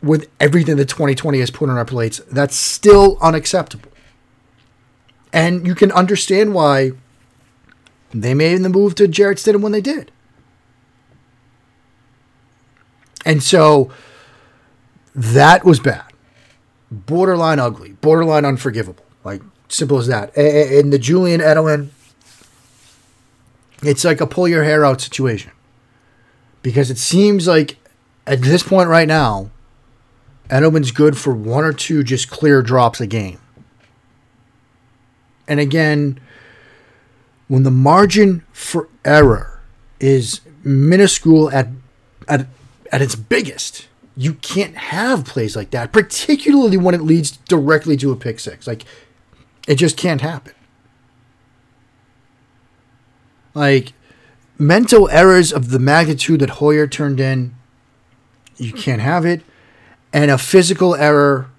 with 0.01 0.27
everything 0.39 0.75
that 0.77 0.89
2020 0.89 1.39
has 1.39 1.51
put 1.51 1.69
on 1.69 1.77
our 1.77 1.85
plates, 1.85 2.19
that's 2.31 2.55
still 2.55 3.17
unacceptable. 3.21 3.91
And 5.31 5.65
you 5.65 5.75
can 5.75 5.91
understand 5.91 6.53
why 6.53 6.91
they 8.11 8.33
made 8.33 8.61
the 8.63 8.69
move 8.69 8.95
to 8.95 9.07
Jarrett 9.07 9.37
Stidham 9.37 9.61
when 9.61 9.71
they 9.71 9.81
did. 9.81 10.11
And 13.25 13.41
so 13.41 13.91
that 15.15 15.63
was 15.63 15.79
bad. 15.79 16.11
Borderline 16.91 17.59
ugly, 17.59 17.93
borderline 17.93 18.45
unforgivable. 18.45 19.05
Like, 19.23 19.41
simple 19.69 19.97
as 19.97 20.07
that. 20.07 20.35
And 20.37 20.91
the 20.91 20.99
Julian 20.99 21.39
Edelman, 21.39 21.89
it's 23.81 24.03
like 24.03 24.21
a 24.21 24.27
pull 24.27 24.47
your 24.47 24.63
hair 24.63 24.85
out 24.85 25.01
situation. 25.01 25.52
Because 26.63 26.89
it 26.89 26.97
seems 26.97 27.47
like 27.47 27.77
at 28.25 28.41
this 28.41 28.63
point 28.63 28.89
right 28.89 29.07
now, 29.07 29.51
Edelman's 30.49 30.91
good 30.91 31.17
for 31.17 31.33
one 31.33 31.63
or 31.63 31.73
two 31.73 32.03
just 32.03 32.29
clear 32.29 32.63
drops 32.63 32.99
a 32.99 33.05
game. 33.07 33.39
And 35.47 35.59
again, 35.59 36.19
when 37.47 37.63
the 37.63 37.71
margin 37.71 38.43
for 38.51 38.89
error 39.05 39.61
is 39.99 40.41
minuscule 40.63 41.51
at 41.51 41.67
at 42.27 42.47
at 42.91 43.01
its 43.01 43.15
biggest, 43.15 43.87
you 44.15 44.35
can't 44.35 44.75
have 44.75 45.25
plays 45.25 45.55
like 45.55 45.71
that, 45.71 45.91
particularly 45.91 46.77
when 46.77 46.95
it 46.95 47.01
leads 47.01 47.31
directly 47.37 47.97
to 47.97 48.11
a 48.11 48.15
pick 48.15 48.39
six. 48.39 48.65
Like 48.65 48.85
it 49.67 49.75
just 49.75 49.97
can't 49.97 50.21
happen. 50.21 50.53
Like 53.53 53.93
mental 54.57 55.09
errors 55.09 55.51
of 55.51 55.71
the 55.71 55.79
magnitude 55.79 56.39
that 56.41 56.51
Hoyer 56.51 56.87
turned 56.87 57.19
in, 57.19 57.55
you 58.57 58.73
can't 58.73 59.01
have 59.01 59.25
it. 59.25 59.41
And 60.11 60.29
a 60.29 60.37
physical 60.37 60.95
error, 60.95 61.49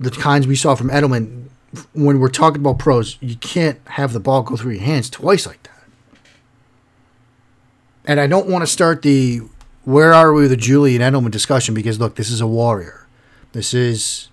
the 0.00 0.10
kinds 0.10 0.46
we 0.46 0.56
saw 0.56 0.74
from 0.74 0.90
Edelman, 0.90 1.48
when 1.92 2.18
we're 2.18 2.28
talking 2.28 2.60
about 2.60 2.78
pros, 2.78 3.18
you 3.20 3.36
can't 3.36 3.78
have 3.88 4.12
the 4.12 4.20
ball 4.20 4.42
go 4.42 4.56
through 4.56 4.72
your 4.72 4.82
hands 4.82 5.10
twice 5.10 5.46
like 5.46 5.62
that. 5.62 5.72
And 8.04 8.18
I 8.18 8.26
don't 8.26 8.48
want 8.48 8.62
to 8.62 8.66
start 8.66 9.02
the 9.02 9.42
where 9.84 10.12
are 10.12 10.32
we 10.32 10.42
with 10.42 10.50
the 10.50 10.56
Julian 10.56 11.02
Edelman 11.02 11.30
discussion 11.30 11.74
because 11.74 12.00
look, 12.00 12.16
this 12.16 12.30
is 12.30 12.40
a 12.40 12.46
warrior. 12.46 13.06
This 13.52 13.74
is 13.74 14.28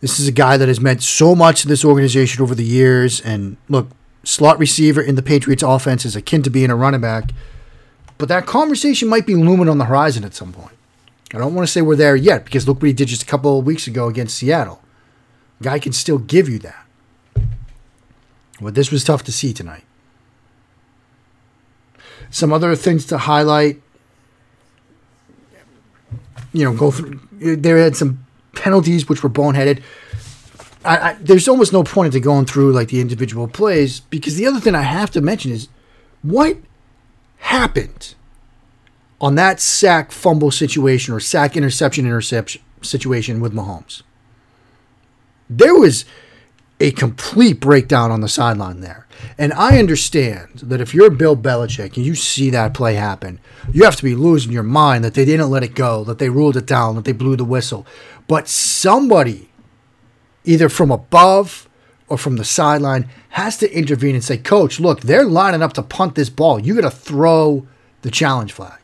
this 0.00 0.20
is 0.20 0.28
a 0.28 0.32
guy 0.32 0.58
that 0.58 0.68
has 0.68 0.80
meant 0.80 1.02
so 1.02 1.34
much 1.34 1.62
to 1.62 1.68
this 1.68 1.84
organization 1.84 2.42
over 2.42 2.54
the 2.54 2.64
years. 2.64 3.22
And 3.22 3.56
look, 3.68 3.88
slot 4.24 4.58
receiver 4.58 5.00
in 5.00 5.14
the 5.14 5.22
Patriots 5.22 5.62
offense 5.62 6.04
is 6.04 6.16
akin 6.16 6.42
to 6.42 6.50
being 6.50 6.70
a 6.70 6.76
running 6.76 7.00
back. 7.00 7.30
But 8.18 8.28
that 8.28 8.46
conversation 8.46 9.08
might 9.08 9.26
be 9.26 9.34
looming 9.34 9.68
on 9.68 9.78
the 9.78 9.84
horizon 9.86 10.24
at 10.24 10.34
some 10.34 10.52
point. 10.52 10.76
I 11.34 11.38
don't 11.38 11.54
want 11.54 11.66
to 11.66 11.72
say 11.72 11.82
we're 11.82 11.96
there 11.96 12.16
yet 12.16 12.44
because 12.44 12.68
look 12.68 12.80
what 12.80 12.86
he 12.86 12.92
did 12.92 13.08
just 13.08 13.22
a 13.22 13.26
couple 13.26 13.58
of 13.58 13.66
weeks 13.66 13.86
ago 13.86 14.08
against 14.08 14.36
Seattle. 14.36 14.80
Guy 15.62 15.78
can 15.78 15.92
still 15.92 16.18
give 16.18 16.48
you 16.48 16.58
that. 16.60 16.86
But 18.60 18.74
this 18.74 18.90
was 18.90 19.02
tough 19.02 19.24
to 19.24 19.32
see 19.32 19.52
tonight. 19.52 19.84
Some 22.30 22.52
other 22.52 22.74
things 22.76 23.04
to 23.06 23.18
highlight. 23.18 23.80
You 26.52 26.64
know, 26.64 26.72
go 26.72 26.90
through. 26.90 27.20
There 27.32 27.78
had 27.78 27.96
some 27.96 28.24
penalties 28.54 29.08
which 29.08 29.22
were 29.22 29.30
boneheaded. 29.30 29.82
I, 30.84 31.10
I, 31.10 31.12
there's 31.20 31.48
almost 31.48 31.72
no 31.72 31.82
point 31.82 32.14
into 32.14 32.20
going 32.20 32.46
through 32.46 32.72
like 32.72 32.88
the 32.88 33.00
individual 33.00 33.48
plays 33.48 34.00
because 34.00 34.36
the 34.36 34.46
other 34.46 34.60
thing 34.60 34.74
I 34.74 34.82
have 34.82 35.10
to 35.12 35.20
mention 35.20 35.52
is 35.52 35.68
what 36.22 36.58
happened 37.38 38.14
on 39.20 39.34
that 39.36 39.60
sack 39.60 40.12
fumble 40.12 40.50
situation 40.50 41.14
or 41.14 41.20
sack 41.20 41.56
interception 41.56 42.06
interception 42.06 42.62
situation 42.82 43.40
with 43.40 43.54
Mahomes 43.54 44.02
there 45.48 45.74
was 45.74 46.04
a 46.80 46.90
complete 46.92 47.60
breakdown 47.60 48.10
on 48.10 48.20
the 48.20 48.28
sideline 48.28 48.80
there. 48.80 49.06
And 49.38 49.52
I 49.52 49.78
understand 49.78 50.58
that 50.62 50.80
if 50.80 50.92
you're 50.92 51.10
Bill 51.10 51.36
Belichick 51.36 51.96
and 51.96 52.04
you 52.04 52.14
see 52.14 52.50
that 52.50 52.74
play 52.74 52.94
happen, 52.94 53.38
you 53.72 53.84
have 53.84 53.96
to 53.96 54.02
be 54.02 54.14
losing 54.14 54.52
your 54.52 54.64
mind 54.64 55.04
that 55.04 55.14
they 55.14 55.24
didn't 55.24 55.50
let 55.50 55.62
it 55.62 55.74
go, 55.74 56.04
that 56.04 56.18
they 56.18 56.28
ruled 56.28 56.56
it 56.56 56.66
down, 56.66 56.96
that 56.96 57.04
they 57.04 57.12
blew 57.12 57.36
the 57.36 57.44
whistle. 57.44 57.86
But 58.26 58.48
somebody, 58.48 59.48
either 60.44 60.68
from 60.68 60.90
above 60.90 61.68
or 62.08 62.18
from 62.18 62.36
the 62.36 62.44
sideline, 62.44 63.08
has 63.30 63.56
to 63.58 63.76
intervene 63.76 64.14
and 64.14 64.24
say, 64.24 64.36
Coach, 64.36 64.78
look, 64.78 65.00
they're 65.00 65.24
lining 65.24 65.62
up 65.62 65.72
to 65.74 65.82
punt 65.82 66.14
this 66.14 66.30
ball. 66.30 66.60
You 66.60 66.74
got 66.74 66.90
to 66.90 66.96
throw 66.96 67.66
the 68.02 68.10
challenge 68.10 68.52
flag. 68.52 68.78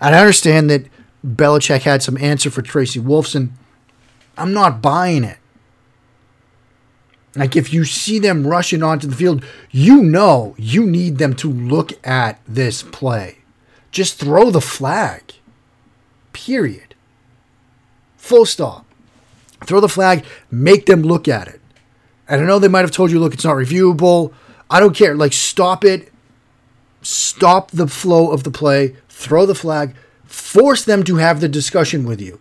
And 0.00 0.14
I 0.14 0.20
understand 0.20 0.68
that 0.70 0.86
Belichick 1.24 1.82
had 1.82 2.02
some 2.02 2.18
answer 2.18 2.50
for 2.50 2.62
Tracy 2.62 3.00
Wolfson. 3.00 3.50
I'm 4.36 4.52
not 4.52 4.82
buying 4.82 5.24
it. 5.24 5.38
Like 7.36 7.56
if 7.56 7.72
you 7.72 7.84
see 7.84 8.18
them 8.18 8.46
rushing 8.46 8.82
onto 8.82 9.06
the 9.06 9.16
field, 9.16 9.44
you 9.70 10.02
know 10.02 10.54
you 10.58 10.86
need 10.86 11.18
them 11.18 11.34
to 11.36 11.50
look 11.50 11.92
at 12.06 12.40
this 12.46 12.82
play. 12.82 13.38
Just 13.90 14.18
throw 14.18 14.50
the 14.50 14.60
flag. 14.60 15.34
Period. 16.32 16.94
Full 18.16 18.46
stop. 18.46 18.86
Throw 19.66 19.80
the 19.80 19.88
flag, 19.88 20.24
make 20.50 20.86
them 20.86 21.02
look 21.02 21.28
at 21.28 21.48
it. 21.48 21.60
And 22.28 22.40
I 22.40 22.44
know 22.44 22.58
they 22.58 22.68
might 22.68 22.80
have 22.80 22.90
told 22.90 23.10
you, 23.10 23.18
look, 23.18 23.34
it's 23.34 23.44
not 23.44 23.56
reviewable. 23.56 24.32
I 24.70 24.80
don't 24.80 24.96
care. 24.96 25.14
Like, 25.14 25.32
stop 25.32 25.84
it. 25.84 26.12
Stop 27.02 27.70
the 27.70 27.86
flow 27.86 28.30
of 28.30 28.44
the 28.44 28.50
play. 28.50 28.96
Throw 29.08 29.46
the 29.46 29.54
flag. 29.54 29.94
Force 30.24 30.84
them 30.84 31.02
to 31.04 31.16
have 31.16 31.40
the 31.40 31.48
discussion 31.48 32.06
with 32.06 32.20
you. 32.20 32.40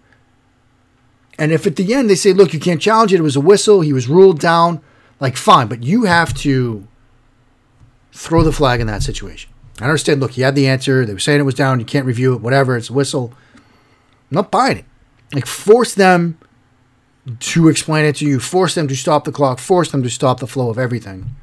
And 1.38 1.52
if 1.52 1.66
at 1.68 1.76
the 1.76 1.94
end 1.94 2.10
they 2.10 2.16
say, 2.16 2.32
look, 2.32 2.54
you 2.54 2.60
can't 2.60 2.82
challenge 2.82 3.14
it, 3.14 3.20
it 3.20 3.24
was 3.24 3.36
a 3.36 3.42
whistle, 3.42 3.82
he 3.82 3.94
was 3.94 4.08
ruled 4.08 4.40
down, 4.40 4.82
like, 5.20 5.36
fine, 5.36 5.68
but 5.68 5.84
you 5.84 6.04
have 6.04 6.34
to 6.36 6.88
throw 8.12 8.44
the 8.44 8.52
flag 8.52 8.80
in 8.80 8.88
that 8.88 9.02
situation. 9.02 9.52
I 9.82 9.86
understand, 9.86 10.22
look, 10.22 10.38
you 10.38 10.44
had 10.44 10.54
the 10.54 10.68
answer, 10.68 11.06
they 11.06 11.14
were 11.14 11.20
saying 11.20 11.40
it 11.40 11.44
was 11.44 11.56
down, 11.56 11.80
you 11.80 11.86
can't 11.86 12.06
review 12.06 12.34
it, 12.36 12.42
whatever, 12.42 12.78
it's 12.78 12.92
a 12.92 12.94
whistle. 12.94 13.34
I'm 13.56 13.62
not 14.30 14.52
buying 14.52 14.78
it. 14.78 14.86
Like, 15.34 15.48
force 15.48 15.96
them 15.96 16.38
to 17.40 17.70
explain 17.70 18.06
it 18.06 18.18
to 18.18 18.26
you, 18.26 18.40
force 18.40 18.76
them 18.76 18.88
to 18.88 18.96
stop 18.96 19.24
the 19.24 19.32
clock, 19.32 19.60
force 19.60 19.92
them 19.92 20.04
to 20.04 20.10
stop 20.10 20.40
the 20.40 20.48
flow 20.48 20.70
of 20.70 20.78
everything. 20.78 21.36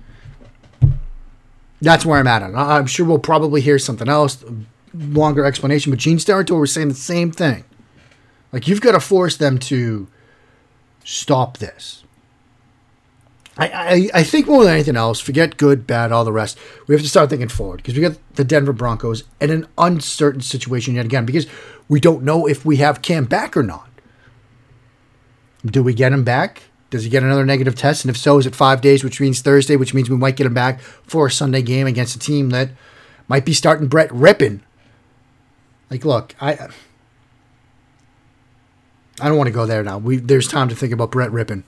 That's 1.80 2.04
where 2.04 2.18
I'm 2.18 2.26
at. 2.26 2.42
I'm 2.42 2.86
sure 2.86 3.06
we'll 3.06 3.18
probably 3.18 3.62
hear 3.62 3.78
something 3.78 4.08
else, 4.08 4.44
longer 4.94 5.46
explanation, 5.46 5.90
but 5.90 5.98
Gene 5.98 6.18
Steratore 6.18 6.60
was 6.60 6.72
saying 6.72 6.88
the 6.88 6.94
same 6.94 7.32
thing. 7.32 7.64
Like, 8.52 8.68
you've 8.68 8.82
got 8.82 8.92
to 8.92 9.00
force 9.00 9.36
them 9.36 9.58
to 9.60 10.08
stop 11.04 11.58
this. 11.58 12.04
I, 13.56 13.68
I, 13.68 14.20
I 14.20 14.22
think 14.22 14.46
more 14.46 14.64
than 14.64 14.74
anything 14.74 14.96
else, 14.96 15.20
forget 15.20 15.56
good, 15.56 15.86
bad, 15.86 16.12
all 16.12 16.24
the 16.24 16.32
rest. 16.32 16.58
We 16.86 16.94
have 16.94 17.02
to 17.02 17.08
start 17.08 17.30
thinking 17.30 17.48
forward 17.48 17.78
because 17.78 17.94
we 17.94 18.00
got 18.00 18.16
the 18.34 18.44
Denver 18.44 18.72
Broncos 18.72 19.24
in 19.40 19.50
an 19.50 19.66
uncertain 19.76 20.40
situation 20.40 20.94
yet 20.94 21.04
again 21.04 21.26
because 21.26 21.46
we 21.88 22.00
don't 22.00 22.22
know 22.22 22.46
if 22.46 22.64
we 22.64 22.76
have 22.76 23.02
Cam 23.02 23.24
back 23.24 23.56
or 23.56 23.62
not. 23.62 23.89
Do 25.64 25.82
we 25.82 25.94
get 25.94 26.12
him 26.12 26.24
back? 26.24 26.62
Does 26.90 27.04
he 27.04 27.10
get 27.10 27.22
another 27.22 27.46
negative 27.46 27.74
test? 27.74 28.04
And 28.04 28.10
if 28.10 28.16
so, 28.16 28.38
is 28.38 28.46
it 28.46 28.54
five 28.54 28.80
days, 28.80 29.04
which 29.04 29.20
means 29.20 29.40
Thursday, 29.40 29.76
which 29.76 29.94
means 29.94 30.10
we 30.10 30.16
might 30.16 30.36
get 30.36 30.46
him 30.46 30.54
back 30.54 30.80
for 30.80 31.26
a 31.26 31.30
Sunday 31.30 31.62
game 31.62 31.86
against 31.86 32.16
a 32.16 32.18
team 32.18 32.50
that 32.50 32.70
might 33.28 33.44
be 33.44 33.52
starting 33.52 33.86
Brett 33.86 34.10
Rypien? 34.10 34.60
Like, 35.88 36.04
look, 36.04 36.34
I 36.40 36.68
I 39.20 39.28
don't 39.28 39.36
want 39.36 39.48
to 39.48 39.52
go 39.52 39.66
there 39.66 39.82
now. 39.82 39.98
We 39.98 40.16
there's 40.16 40.48
time 40.48 40.68
to 40.68 40.74
think 40.74 40.92
about 40.92 41.12
Brett 41.12 41.30
Rypien. 41.30 41.64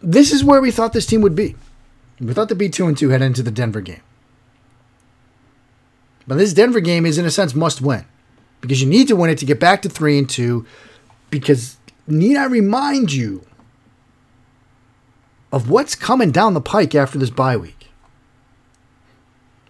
This 0.00 0.32
is 0.32 0.44
where 0.44 0.60
we 0.60 0.70
thought 0.70 0.92
this 0.92 1.06
team 1.06 1.20
would 1.22 1.34
be. 1.34 1.56
We 2.20 2.32
thought 2.32 2.48
to 2.50 2.54
be 2.54 2.68
two 2.68 2.86
and 2.86 2.96
two 2.96 3.10
head 3.10 3.22
into 3.22 3.42
the 3.42 3.50
Denver 3.50 3.80
game. 3.80 4.02
But 6.26 6.38
this 6.38 6.54
Denver 6.54 6.80
game 6.80 7.04
is 7.04 7.18
in 7.18 7.24
a 7.24 7.30
sense 7.30 7.54
must 7.54 7.82
win. 7.82 8.04
Because 8.60 8.80
you 8.80 8.88
need 8.88 9.08
to 9.08 9.16
win 9.16 9.30
it 9.30 9.38
to 9.38 9.44
get 9.44 9.60
back 9.60 9.82
to 9.82 9.88
three 9.88 10.18
and 10.18 10.28
two. 10.28 10.66
Because 11.30 11.76
need 12.06 12.36
I 12.36 12.44
remind 12.44 13.12
you 13.12 13.44
of 15.52 15.70
what's 15.70 15.94
coming 15.94 16.30
down 16.30 16.54
the 16.54 16.60
pike 16.60 16.94
after 16.94 17.18
this 17.18 17.30
bye 17.30 17.56
week? 17.56 17.88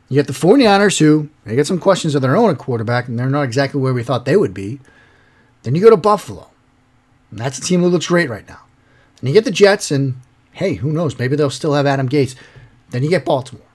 You 0.08 0.16
get 0.16 0.26
the 0.26 0.32
49ers, 0.32 0.98
who 0.98 1.28
they 1.44 1.56
get 1.56 1.66
some 1.66 1.78
questions 1.78 2.14
of 2.14 2.22
their 2.22 2.36
own 2.36 2.50
at 2.50 2.58
quarterback, 2.58 3.08
and 3.08 3.18
they're 3.18 3.28
not 3.30 3.42
exactly 3.42 3.80
where 3.80 3.94
we 3.94 4.02
thought 4.02 4.24
they 4.24 4.36
would 4.36 4.54
be. 4.54 4.80
Then 5.62 5.74
you 5.74 5.82
go 5.82 5.90
to 5.90 5.96
Buffalo. 5.96 6.50
And 7.30 7.40
that's 7.40 7.58
a 7.58 7.62
team 7.62 7.82
that 7.82 7.88
looks 7.88 8.06
great 8.06 8.30
right 8.30 8.46
now. 8.46 8.60
And 9.18 9.28
you 9.28 9.34
get 9.34 9.44
the 9.44 9.50
Jets, 9.50 9.90
and 9.90 10.16
hey, 10.52 10.74
who 10.74 10.92
knows? 10.92 11.18
Maybe 11.18 11.36
they'll 11.36 11.50
still 11.50 11.74
have 11.74 11.86
Adam 11.86 12.08
Gase. 12.08 12.36
Then 12.90 13.02
you 13.02 13.10
get 13.10 13.24
Baltimore. 13.24 13.66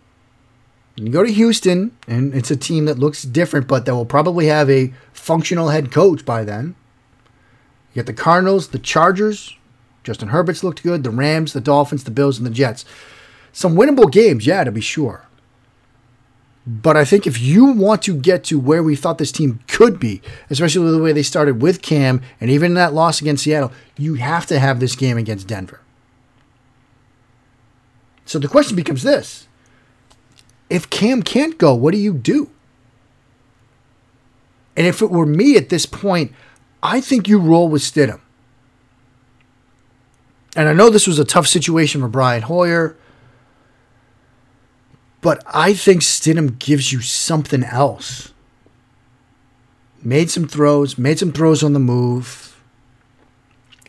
You 0.96 1.10
go 1.10 1.24
to 1.24 1.32
Houston, 1.32 1.98
and 2.08 2.34
it's 2.34 2.52
a 2.52 2.58
team 2.58 2.86
that 2.86 3.00
looks 3.00 3.24
different, 3.24 3.68
but 3.68 3.86
that 3.86 3.96
will 3.96 4.06
probably 4.06 4.48
have 4.48 4.70
a 4.70 4.94
functional 5.14 5.70
head 5.70 5.92
coach 5.92 6.26
by 6.26 6.44
then. 6.44 6.76
You 7.92 7.96
get 7.96 8.06
the 8.06 8.14
Cardinals, 8.14 8.70
the 8.70 8.80
Chargers. 8.80 9.56
Justin 10.04 10.30
Herbert's 10.30 10.64
looked 10.64 10.84
good. 10.84 11.04
The 11.04 11.10
Rams, 11.10 11.54
the 11.54 11.62
Dolphins, 11.62 12.04
the 12.04 12.12
Bills, 12.12 12.38
and 12.38 12.46
the 12.46 12.52
Jets. 12.52 12.86
Some 13.52 13.76
winnable 13.76 14.12
games, 14.12 14.46
yeah, 14.46 14.64
to 14.64 14.72
be 14.72 14.82
sure. 14.82 15.26
But 16.68 16.96
I 16.96 17.04
think 17.04 17.26
if 17.26 17.42
you 17.42 17.66
want 17.66 18.04
to 18.04 18.16
get 18.16 18.44
to 18.46 18.60
where 18.60 18.84
we 18.84 18.96
thought 18.96 19.18
this 19.18 19.32
team 19.32 19.60
could 19.68 20.00
be, 20.00 20.22
especially 20.52 20.86
with 20.86 20.94
the 20.94 21.02
way 21.02 21.12
they 21.12 21.24
started 21.24 21.62
with 21.62 21.82
Cam 21.82 22.22
and 22.40 22.52
even 22.52 22.76
that 22.76 22.94
loss 22.94 23.22
against 23.22 23.44
Seattle, 23.44 23.72
you 23.98 24.16
have 24.16 24.46
to 24.48 24.60
have 24.60 24.80
this 24.80 24.96
game 24.96 25.18
against 25.18 25.48
Denver. 25.48 25.82
So 28.26 28.38
the 28.38 28.48
question 28.48 28.76
becomes 28.76 29.02
this 29.02 29.48
if 30.70 30.88
Cam 30.92 31.24
can't 31.24 31.58
go, 31.58 31.74
what 31.74 31.92
do 31.92 31.98
you 31.98 32.14
do? 32.14 32.52
And 34.78 34.86
if 34.86 35.02
it 35.02 35.10
were 35.10 35.26
me 35.26 35.58
at 35.58 35.70
this 35.70 35.88
point, 35.88 36.32
I 36.82 37.02
think 37.02 37.28
you 37.28 37.40
roll 37.40 37.68
with 37.68 37.82
Stidham. 37.82 38.22
And 40.56 40.68
I 40.68 40.74
know 40.74 40.90
this 40.90 41.08
was 41.08 41.20
a 41.20 41.26
tough 41.26 41.48
situation 41.48 42.02
for 42.02 42.08
Brian 42.08 42.44
Hoyer. 42.44 42.96
But 45.22 45.44
I 45.48 45.74
think 45.74 46.02
Stidham 46.02 46.58
gives 46.60 46.92
you 46.92 47.02
something 47.02 47.64
else. 47.64 48.34
Made 50.02 50.30
some 50.30 50.48
throws, 50.48 50.98
made 50.98 51.20
some 51.20 51.34
throws 51.34 51.62
on 51.62 51.74
the 51.74 51.80
move. 51.80 52.62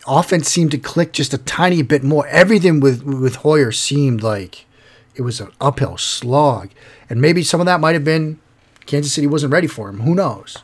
Offense 0.06 0.48
seemed 0.48 0.72
to 0.72 0.78
click 0.78 1.12
just 1.12 1.32
a 1.32 1.38
tiny 1.38 1.82
bit 1.82 2.02
more. 2.02 2.26
Everything 2.26 2.80
with, 2.80 3.04
with 3.04 3.36
Hoyer 3.36 3.70
seemed 3.70 4.22
like 4.22 4.66
it 5.14 5.22
was 5.22 5.40
an 5.40 5.52
uphill 5.60 5.96
slog. 5.96 6.70
And 7.08 7.20
maybe 7.20 7.44
some 7.44 7.60
of 7.60 7.66
that 7.66 7.80
might 7.80 7.94
have 7.94 8.04
been 8.04 8.40
Kansas 8.86 9.12
City 9.12 9.28
wasn't 9.28 9.52
ready 9.52 9.68
for 9.68 9.88
him. 9.88 10.00
Who 10.00 10.16
knows? 10.16 10.58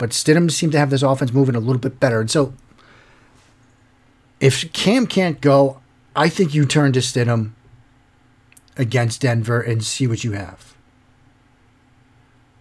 But 0.00 0.10
Stidham 0.12 0.50
seemed 0.50 0.72
to 0.72 0.78
have 0.78 0.88
this 0.88 1.02
offense 1.02 1.30
moving 1.30 1.54
a 1.54 1.60
little 1.60 1.78
bit 1.78 2.00
better. 2.00 2.22
And 2.22 2.30
so 2.30 2.54
if 4.40 4.72
Cam 4.72 5.06
can't 5.06 5.42
go, 5.42 5.82
I 6.16 6.30
think 6.30 6.54
you 6.54 6.64
turn 6.64 6.94
to 6.94 7.00
Stidham 7.00 7.50
against 8.78 9.20
Denver 9.20 9.60
and 9.60 9.84
see 9.84 10.06
what 10.06 10.24
you 10.24 10.32
have. 10.32 10.74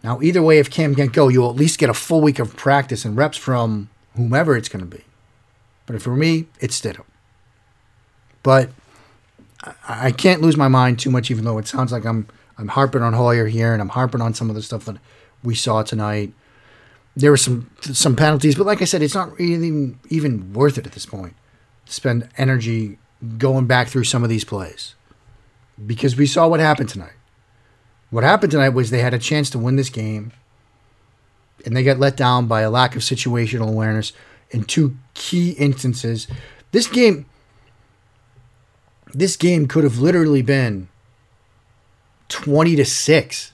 Now, 0.04 0.22
either 0.22 0.42
way, 0.42 0.60
if 0.60 0.70
Cam 0.70 0.94
can't 0.96 1.14
go, 1.14 1.30
you'll 1.30 1.50
at 1.50 1.56
least 1.56 1.80
get 1.80 1.90
a 1.90 1.94
full 1.94 2.20
week 2.20 2.40
of 2.40 2.58
practice 2.58 3.06
and 3.06 3.16
reps 3.16 3.38
from 3.38 3.90
whomever 4.18 4.58
it's 4.58 4.68
going 4.68 4.84
to 4.84 4.98
be. 4.98 5.06
But 5.86 6.02
for 6.02 6.18
me, 6.18 6.48
it's 6.60 6.78
Stidham. 6.78 7.06
But 8.44 8.70
I 9.88 10.12
can't 10.12 10.42
lose 10.42 10.58
my 10.58 10.68
mind 10.68 11.00
too 11.00 11.10
much, 11.10 11.32
even 11.32 11.46
though 11.46 11.58
it 11.58 11.70
sounds 11.70 11.94
like 11.94 12.06
I'm 12.06 12.28
I'm 12.58 12.68
harping 12.68 13.02
on 13.02 13.14
Hoyer 13.14 13.48
here 13.48 13.72
and 13.72 13.82
I'm 13.82 13.90
harping 13.90 14.20
on 14.20 14.34
some 14.34 14.50
of 14.50 14.58
the 14.58 14.62
stuff 14.62 14.84
that 14.84 14.98
we 15.42 15.56
saw 15.56 15.84
tonight. 15.84 16.34
There 17.20 17.32
were 17.32 17.38
some 17.38 17.70
some 17.82 18.16
penalties, 18.16 18.56
but 18.56 18.66
like 18.66 18.82
I 18.82 18.86
said, 18.86 19.02
it's 19.02 19.14
not 19.14 19.38
really 19.38 19.96
even 20.10 20.54
worth 20.54 20.78
it 20.78 20.86
at 20.86 20.94
this 20.94 21.06
point 21.06 21.36
to 21.86 21.92
spend 21.92 22.30
energy 22.38 22.98
going 23.38 23.68
back 23.68 23.90
through 23.90 24.06
some 24.06 24.24
of 24.24 24.30
these 24.30 24.46
plays 24.46 24.96
because 25.86 26.16
we 26.16 26.26
saw 26.26 26.48
what 26.48 26.62
happened 26.62 26.88
tonight. 26.88 27.18
What 28.10 28.24
happened 28.24 28.52
tonight 28.52 28.70
was 28.70 28.90
they 28.90 29.02
had 29.02 29.14
a 29.14 29.20
chance 29.20 29.50
to 29.50 29.60
win 29.60 29.76
this 29.76 29.90
game, 29.90 30.32
and 31.66 31.76
they 31.76 31.84
got 31.84 32.00
let 32.00 32.16
down 32.16 32.48
by 32.48 32.62
a 32.62 32.70
lack 32.70 32.96
of 32.96 33.02
situational 33.02 33.68
awareness 33.68 34.14
in 34.52 34.64
two 34.64 34.96
key 35.14 35.52
instances. 35.52 36.26
This 36.72 36.88
game, 36.88 37.26
this 39.14 39.36
game 39.36 39.68
could 39.68 39.84
have 39.84 40.00
literally 40.00 40.42
been 40.42 40.88
twenty 42.30 42.78
to 42.78 42.86
six. 42.86 43.52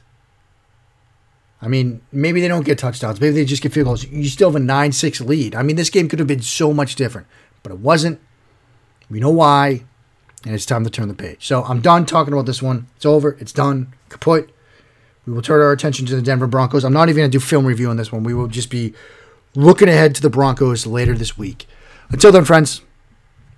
I 1.65 1.67
mean, 1.67 2.01
maybe 2.11 2.41
they 2.41 2.47
don't 2.47 2.63
get 2.63 2.77
touchdowns. 2.77 3.19
Maybe 3.19 3.33
they 3.33 3.43
just 3.43 3.63
get 3.63 3.73
field 3.73 3.87
goals. 3.87 4.05
You 4.05 4.29
still 4.29 4.49
have 4.49 4.55
a 4.55 4.59
9 4.59 4.91
6 4.91 5.21
lead. 5.21 5.55
I 5.55 5.63
mean, 5.63 5.75
this 5.75 5.89
game 5.89 6.07
could 6.07 6.19
have 6.19 6.27
been 6.27 6.41
so 6.41 6.71
much 6.71 6.93
different, 6.95 7.25
but 7.63 7.71
it 7.71 7.79
wasn't. 7.79 8.21
We 9.09 9.19
know 9.19 9.31
why 9.31 9.83
and 10.45 10.53
it's 10.53 10.65
time 10.65 10.83
to 10.83 10.89
turn 10.91 11.07
the 11.07 11.15
page. 11.15 11.45
So 11.45 11.63
I'm 11.63 11.81
done 11.81 12.05
talking 12.05 12.33
about 12.33 12.45
this 12.45 12.61
one. 12.61 12.87
It's 12.95 13.05
over. 13.05 13.35
It's 13.39 13.51
done. 13.51 13.93
Kaput. 14.09 14.49
We 15.25 15.33
will 15.33 15.41
turn 15.41 15.59
our 15.59 15.71
attention 15.71 16.05
to 16.05 16.15
the 16.15 16.21
Denver 16.21 16.45
Broncos. 16.45 16.85
I'm 16.85 16.93
not 16.93 17.09
even 17.09 17.21
going 17.21 17.31
to 17.31 17.35
do 17.35 17.43
film 17.43 17.65
review 17.65 17.89
on 17.89 17.97
this 17.97 18.11
one. 18.11 18.23
We 18.23 18.35
will 18.35 18.47
just 18.47 18.69
be 18.69 18.93
looking 19.55 19.89
ahead 19.89 20.13
to 20.15 20.21
the 20.21 20.29
Broncos 20.29 20.85
later 20.85 21.15
this 21.15 21.35
week. 21.35 21.65
Until 22.09 22.31
then, 22.31 22.45
friends, 22.45 22.81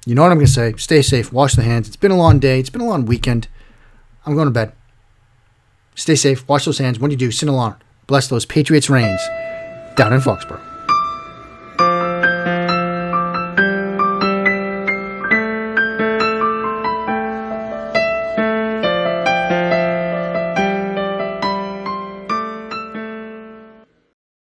you 0.05 0.15
know 0.15 0.21
what 0.21 0.31
I'm 0.31 0.37
going 0.37 0.47
to 0.47 0.51
say. 0.51 0.73
Stay 0.77 1.01
safe. 1.01 1.33
Wash 1.33 1.55
the 1.55 1.63
hands. 1.63 1.89
It's 1.89 1.97
been 1.97 2.11
a 2.11 2.17
long 2.17 2.39
day. 2.39 2.61
It's 2.61 2.69
been 2.69 2.79
a 2.79 2.87
long 2.87 3.05
weekend. 3.05 3.49
I'm 4.25 4.35
going 4.35 4.47
to 4.47 4.51
bed. 4.51 4.71
Stay 5.95 6.15
safe. 6.15 6.47
Wash 6.47 6.63
those 6.63 6.77
hands. 6.77 6.99
When 6.99 7.11
you 7.11 7.17
do, 7.17 7.31
sin 7.31 7.49
along. 7.49 7.75
Bless 8.07 8.29
those 8.29 8.45
Patriots 8.45 8.89
reigns 8.89 9.19
down 9.95 10.13
in 10.13 10.21
Foxborough. 10.21 10.76